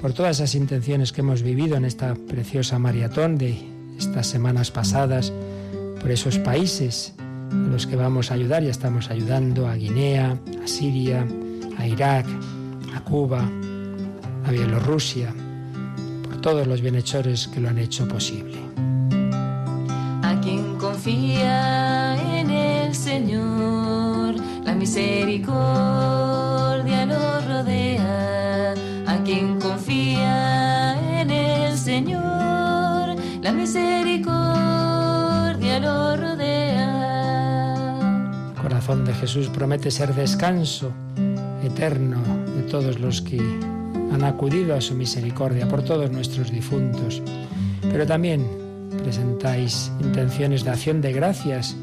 por 0.00 0.12
todas 0.12 0.38
esas 0.38 0.54
intenciones 0.54 1.12
que 1.12 1.22
hemos 1.22 1.42
vivido 1.42 1.76
en 1.76 1.84
esta 1.84 2.14
preciosa 2.14 2.78
maratón 2.78 3.36
de 3.36 3.58
estas 3.98 4.26
semanas 4.26 4.70
pasadas, 4.70 5.32
por 6.00 6.10
esos 6.10 6.38
países 6.38 7.14
a 7.50 7.54
los 7.54 7.86
que 7.86 7.96
vamos 7.96 8.30
a 8.30 8.34
ayudar. 8.34 8.62
Ya 8.62 8.70
estamos 8.70 9.10
ayudando 9.10 9.66
a 9.66 9.74
Guinea, 9.74 10.38
a 10.62 10.66
Siria, 10.66 11.26
a 11.78 11.86
Irak, 11.86 12.26
a 12.94 13.00
Cuba, 13.00 13.48
a 14.44 14.50
Bielorrusia, 14.50 15.32
todos 16.44 16.66
los 16.66 16.82
bienhechores 16.82 17.48
que 17.48 17.58
lo 17.58 17.70
han 17.70 17.78
hecho 17.78 18.06
posible. 18.06 18.58
A 20.22 20.38
quien 20.42 20.76
confía 20.76 22.16
en 22.38 22.50
el 22.50 22.94
Señor, 22.94 24.34
la 24.62 24.74
misericordia 24.74 27.06
lo 27.06 27.40
rodea. 27.48 28.74
A 29.06 29.16
quien 29.24 29.58
confía 29.58 31.00
en 31.18 31.30
el 31.30 31.78
Señor, 31.78 33.16
la 33.40 33.50
misericordia 33.50 35.80
lo 35.80 36.14
rodea. 36.14 36.84
El 38.54 38.60
corazón 38.60 39.06
de 39.06 39.14
Jesús 39.14 39.48
promete 39.48 39.90
ser 39.90 40.14
descanso 40.14 40.92
eterno 41.62 42.18
de 42.54 42.64
todos 42.64 43.00
los 43.00 43.22
que 43.22 43.40
han 44.14 44.22
acudido 44.22 44.76
a 44.76 44.80
su 44.80 44.94
misericordia, 44.94 45.68
por 45.68 45.82
todos 45.82 46.10
nuestros 46.10 46.52
difuntos. 46.52 47.20
Pero 47.82 48.06
también 48.06 48.46
presentáis 49.02 49.90
intenciones 50.00 50.62
de 50.64 50.70
acción 50.70 51.00
de 51.00 51.12
gracias, 51.12 51.76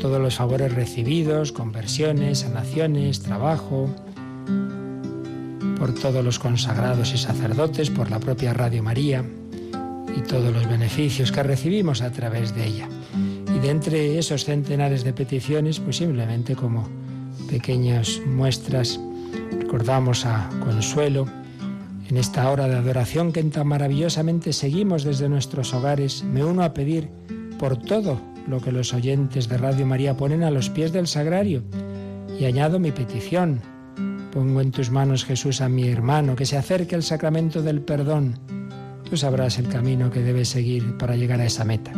todos 0.00 0.20
los 0.20 0.34
favores 0.34 0.74
recibidos, 0.74 1.52
conversiones, 1.52 2.40
sanaciones, 2.40 3.20
trabajo, 3.20 3.88
por 5.78 5.94
todos 5.94 6.24
los 6.24 6.40
consagrados 6.40 7.14
y 7.14 7.18
sacerdotes, 7.18 7.88
por 7.88 8.10
la 8.10 8.18
propia 8.18 8.52
Radio 8.52 8.82
María 8.82 9.24
y 10.16 10.20
todos 10.22 10.52
los 10.52 10.68
beneficios 10.68 11.30
que 11.30 11.44
recibimos 11.44 12.02
a 12.02 12.10
través 12.10 12.52
de 12.54 12.66
ella. 12.66 12.88
Y 13.54 13.60
de 13.60 13.70
entre 13.70 14.18
esos 14.18 14.44
centenares 14.44 15.04
de 15.04 15.12
peticiones, 15.12 15.78
pues 15.78 15.96
simplemente 15.98 16.56
como 16.56 16.88
pequeñas 17.48 18.20
muestras, 18.26 18.98
recordamos 19.52 20.26
a 20.26 20.48
Consuelo 20.64 21.26
en 22.10 22.16
esta 22.16 22.50
hora 22.50 22.66
de 22.66 22.74
adoración 22.74 23.30
que 23.30 23.42
tan 23.44 23.68
maravillosamente 23.68 24.52
seguimos 24.52 25.04
desde 25.04 25.28
nuestros 25.28 25.72
hogares. 25.72 26.24
Me 26.24 26.44
uno 26.44 26.64
a 26.64 26.74
pedir 26.74 27.08
por 27.58 27.76
todo 27.76 28.20
lo 28.48 28.60
que 28.60 28.72
los 28.72 28.92
oyentes 28.92 29.48
de 29.48 29.56
Radio 29.56 29.86
María 29.86 30.16
ponen 30.16 30.42
a 30.42 30.50
los 30.50 30.70
pies 30.70 30.92
del 30.92 31.06
sagrario 31.06 31.62
y 32.38 32.46
añado 32.46 32.80
mi 32.80 32.90
petición. 32.90 33.60
Pongo 34.32 34.60
en 34.60 34.72
tus 34.72 34.90
manos, 34.90 35.24
Jesús, 35.24 35.60
a 35.60 35.68
mi 35.68 35.88
hermano, 35.88 36.34
que 36.34 36.46
se 36.46 36.56
acerque 36.56 36.96
al 36.96 37.04
sacramento 37.04 37.62
del 37.62 37.80
perdón. 37.80 38.38
Tú 39.08 39.16
sabrás 39.16 39.58
el 39.58 39.68
camino 39.68 40.10
que 40.10 40.20
debe 40.20 40.44
seguir 40.44 40.96
para 40.96 41.14
llegar 41.14 41.40
a 41.40 41.46
esa 41.46 41.64
meta. 41.64 41.92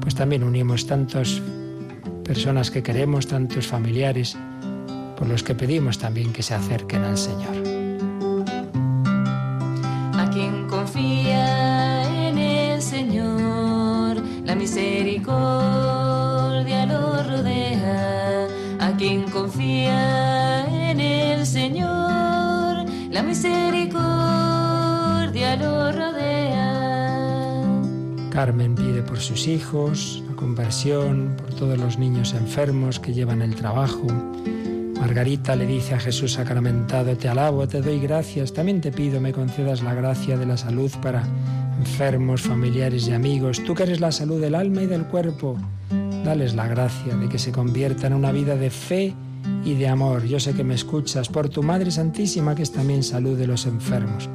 Pues 0.00 0.14
también 0.14 0.44
unimos 0.44 0.86
tantas 0.86 1.42
personas 2.22 2.70
que 2.70 2.84
queremos, 2.84 3.26
tantos 3.26 3.66
familiares, 3.66 4.36
por 5.16 5.28
los 5.28 5.42
que 5.42 5.56
pedimos 5.56 5.98
también 5.98 6.32
que 6.32 6.44
se 6.44 6.54
acerquen 6.54 7.02
al 7.02 7.18
Señor. 7.18 7.67
Misericordia 23.38 25.54
lo 25.56 25.92
rodea. 25.92 27.54
Carmen 28.30 28.74
pide 28.74 29.02
por 29.02 29.20
sus 29.20 29.46
hijos, 29.46 30.24
la 30.28 30.34
conversión, 30.34 31.36
por 31.36 31.54
todos 31.54 31.78
los 31.78 31.98
niños 31.98 32.34
enfermos 32.34 32.98
que 32.98 33.14
llevan 33.14 33.42
el 33.42 33.54
trabajo. 33.54 34.08
Margarita 34.98 35.54
le 35.54 35.66
dice 35.66 35.94
a 35.94 36.00
Jesús 36.00 36.32
sacramentado, 36.32 37.16
te 37.16 37.28
alabo, 37.28 37.68
te 37.68 37.80
doy 37.80 38.00
gracias, 38.00 38.52
también 38.52 38.80
te 38.80 38.90
pido 38.90 39.20
me 39.20 39.32
concedas 39.32 39.82
la 39.82 39.94
gracia 39.94 40.36
de 40.36 40.46
la 40.46 40.56
salud 40.56 40.90
para 41.00 41.22
enfermos, 41.78 42.42
familiares 42.42 43.06
y 43.06 43.12
amigos. 43.12 43.62
Tú 43.64 43.76
que 43.76 43.84
eres 43.84 44.00
la 44.00 44.10
salud 44.10 44.40
del 44.40 44.56
alma 44.56 44.82
y 44.82 44.86
del 44.86 45.04
cuerpo, 45.04 45.56
dales 46.24 46.56
la 46.56 46.66
gracia 46.66 47.16
de 47.16 47.28
que 47.28 47.38
se 47.38 47.52
convierta 47.52 48.08
en 48.08 48.14
una 48.14 48.32
vida 48.32 48.56
de 48.56 48.70
fe 48.70 49.14
y 49.64 49.74
de 49.74 49.88
amor. 49.88 50.24
Yo 50.24 50.40
sé 50.40 50.54
que 50.54 50.64
me 50.64 50.74
escuchas 50.74 51.28
por 51.28 51.48
tu 51.48 51.62
Madre 51.62 51.90
Santísima, 51.90 52.54
que 52.54 52.62
es 52.62 52.72
también 52.72 53.02
salud 53.02 53.36
de 53.36 53.46
los 53.46 53.66
enfermos. 53.66 54.28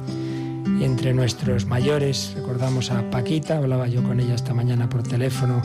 Y 0.80 0.84
entre 0.84 1.14
nuestros 1.14 1.66
mayores 1.66 2.32
recordamos 2.36 2.90
a 2.90 3.08
Paquita, 3.10 3.58
hablaba 3.58 3.86
yo 3.86 4.02
con 4.02 4.20
ella 4.20 4.34
esta 4.34 4.54
mañana 4.54 4.88
por 4.88 5.02
teléfono, 5.02 5.62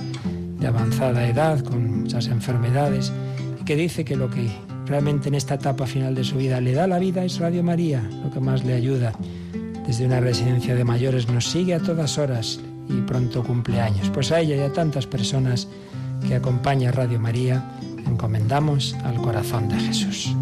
de 0.59 0.67
avanzada 0.67 1.27
edad, 1.27 1.63
con 1.63 2.01
muchas 2.01 2.27
enfermedades, 2.27 3.11
y 3.61 3.65
que 3.65 3.75
dice 3.75 4.03
que 4.03 4.15
lo 4.15 4.29
que 4.29 4.49
realmente 4.85 5.29
en 5.29 5.35
esta 5.35 5.55
etapa 5.55 5.85
final 5.85 6.15
de 6.15 6.23
su 6.23 6.37
vida 6.37 6.59
le 6.59 6.73
da 6.73 6.87
la 6.87 6.99
vida 6.99 7.23
es 7.23 7.39
Radio 7.39 7.63
María, 7.63 8.01
lo 8.23 8.31
que 8.31 8.39
más 8.39 8.65
le 8.65 8.73
ayuda. 8.73 9.13
Desde 9.87 10.05
una 10.05 10.19
residencia 10.19 10.75
de 10.75 10.83
mayores 10.83 11.29
nos 11.29 11.49
sigue 11.49 11.73
a 11.73 11.79
todas 11.79 12.17
horas 12.17 12.59
y 12.89 13.01
pronto 13.01 13.43
cumpleaños. 13.43 14.09
Pues 14.09 14.31
a 14.31 14.39
ella 14.39 14.55
y 14.55 14.59
a 14.59 14.73
tantas 14.73 15.07
personas 15.07 15.67
que 16.27 16.35
acompaña 16.35 16.91
Radio 16.91 17.19
María, 17.19 17.63
encomendamos 18.09 18.95
al 19.05 19.15
corazón 19.15 19.69
de 19.69 19.79
Jesús. 19.79 20.35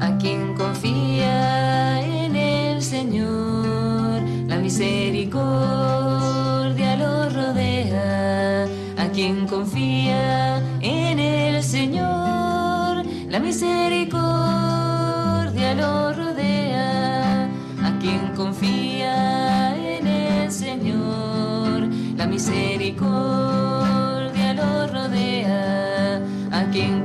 A 0.00 0.18
quien 0.18 0.54
confía 0.54 2.00
en 2.00 2.36
el 2.36 2.82
Señor, 2.82 4.20
la 4.46 4.58
misericordia 4.58 6.96
lo 6.96 7.30
rodea. 7.30 8.66
A 8.98 9.08
quien 9.14 9.46
confía 9.46 10.58
en 10.80 11.18
el 11.18 11.62
Señor, 11.62 13.06
la 13.28 13.40
misericordia 13.40 15.74
lo 15.74 16.12
rodea. 16.12 17.48
A 17.82 17.98
quien 18.00 18.34
confía 18.36 19.74
en 19.76 20.06
el 20.06 20.50
Señor, 20.50 21.88
la 22.16 22.26
misericordia 22.26 23.63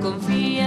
confía 0.09 0.58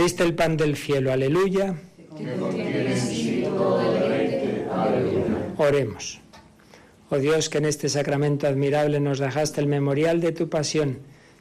El 0.00 0.34
pan 0.36 0.56
del 0.56 0.76
cielo, 0.76 1.10
aleluya. 1.10 1.74
Oremos. 5.56 6.20
Oh 7.10 7.18
Dios, 7.18 7.48
que 7.48 7.58
en 7.58 7.64
este 7.64 7.88
sacramento 7.88 8.46
admirable 8.46 9.00
nos 9.00 9.18
dejaste 9.18 9.60
el 9.60 9.66
memorial 9.66 10.20
de 10.20 10.30
tu 10.30 10.48
pasión, 10.48 11.00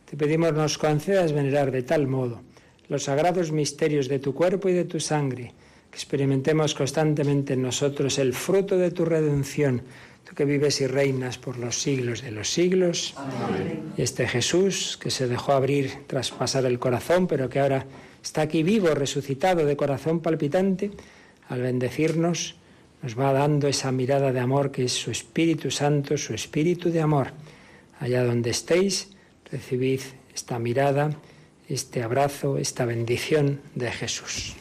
te 0.10 0.18
pedimos 0.18 0.53
nos 0.53 0.80
concedas 0.80 1.34
venerar 1.34 1.70
de 1.70 1.84
tal 1.84 2.08
modo 2.08 2.41
los 2.89 3.03
sagrados 3.03 3.51
misterios 3.51 4.08
de 4.08 4.18
tu 4.18 4.34
cuerpo 4.34 4.70
y 4.70 4.74
de 4.74 4.86
tu 4.86 4.99
sangre, 4.99 5.53
que 5.91 5.97
experimentemos 5.97 6.74
constantemente 6.74 7.53
en 7.53 7.62
nosotros 7.62 8.18
el 8.18 8.34
fruto 8.34 8.76
de 8.76 8.89
tu 8.89 9.05
redención, 9.05 9.84
tú 10.28 10.34
que 10.34 10.45
vives 10.45 10.82
y 10.82 10.88
reinas 10.88 11.38
por 11.38 11.60
los 11.60 11.80
siglos 11.80 12.24
de 12.24 12.32
los 12.32 12.49
siglos. 12.49 13.14
Y 13.95 14.01
este 14.01 14.28
Jesús 14.28 14.97
que 14.99 15.12
se 15.12 15.28
dejó 15.28 15.51
abrir 15.51 16.08
tras 16.08 16.32
pasar 16.32 16.66
el 16.66 16.80
corazón, 16.80 17.28
pero 17.28 17.49
que 17.49 17.60
ahora 17.60 17.86
está 18.28 18.41
aquí 18.41 18.61
vivo, 18.61 18.93
resucitado 18.93 19.65
de 19.65 19.78
corazón 19.78 20.19
palpitante, 20.19 20.91
al 21.47 21.61
bendecirnos, 21.61 22.57
nos 23.01 23.17
va 23.17 23.32
dando 23.32 23.69
esa 23.69 23.89
mirada 23.93 24.34
de 24.34 24.41
amor 24.41 24.69
que 24.69 24.84
es 24.84 24.91
su 24.91 25.11
Espíritu 25.11 25.71
Santo, 25.71 26.17
su 26.17 26.34
Espíritu 26.34 26.91
de 26.91 26.99
amor. 26.99 27.32
Allá 28.01 28.25
donde 28.25 28.49
estéis, 28.49 29.15
recibid 29.49 30.01
esta 30.36 30.59
mirada, 30.59 31.11
este 31.69 32.03
abrazo, 32.03 32.57
esta 32.57 32.84
bendición 32.84 33.61
de 33.75 33.91
Jesús. 33.91 34.57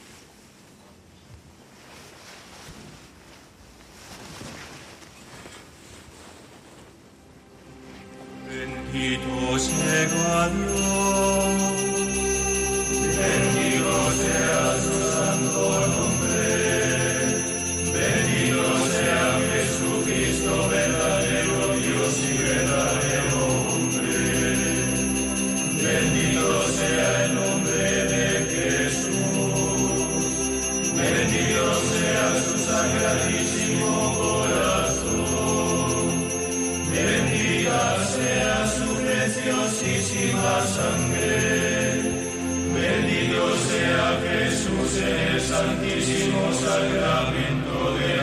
Bendito 8.48 9.58
sea 9.58 10.52
santísimo 45.56 46.52
sacramento 46.52 47.94
del 47.98 48.15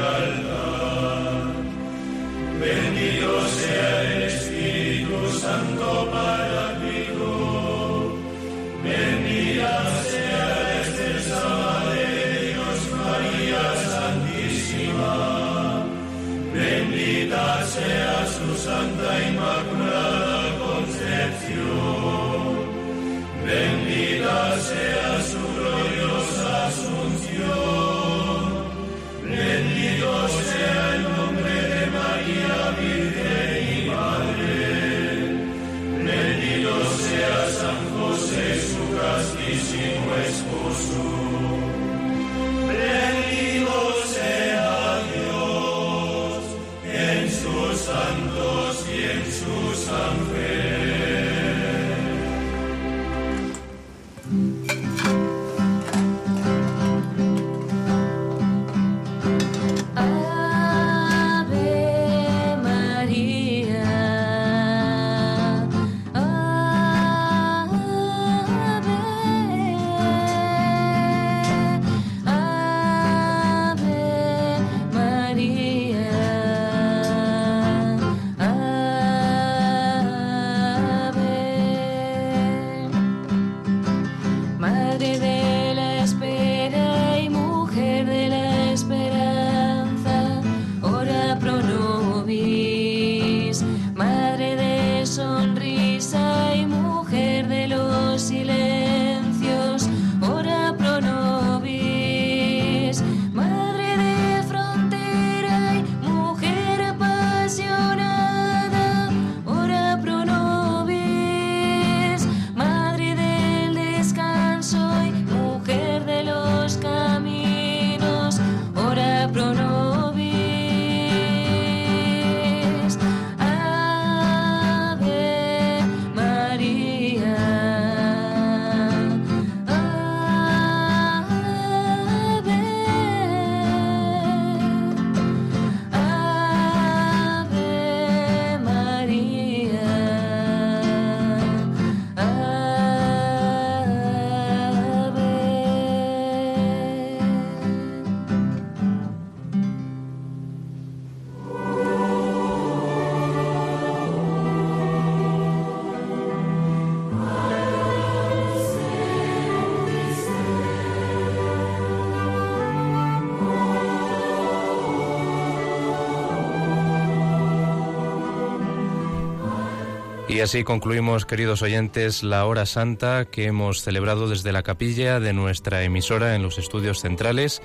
Y 170.33 170.41
así 170.41 170.63
concluimos, 170.63 171.27
queridos 171.27 171.61
oyentes, 171.61 172.23
la 172.23 172.47
hora 172.47 172.65
santa 172.65 173.25
que 173.25 173.45
hemos 173.45 173.83
celebrado 173.83 174.27
desde 174.27 174.51
la 174.51 174.63
capilla 174.63 175.19
de 175.19 175.31
nuestra 175.31 175.83
emisora 175.83 176.33
en 176.33 176.41
los 176.41 176.57
estudios 176.57 177.01
centrales, 177.01 177.61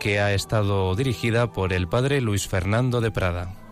que 0.00 0.18
ha 0.18 0.32
estado 0.32 0.96
dirigida 0.96 1.52
por 1.52 1.74
el 1.74 1.86
padre 1.86 2.22
Luis 2.22 2.48
Fernando 2.48 3.02
de 3.02 3.10
Prada. 3.10 3.67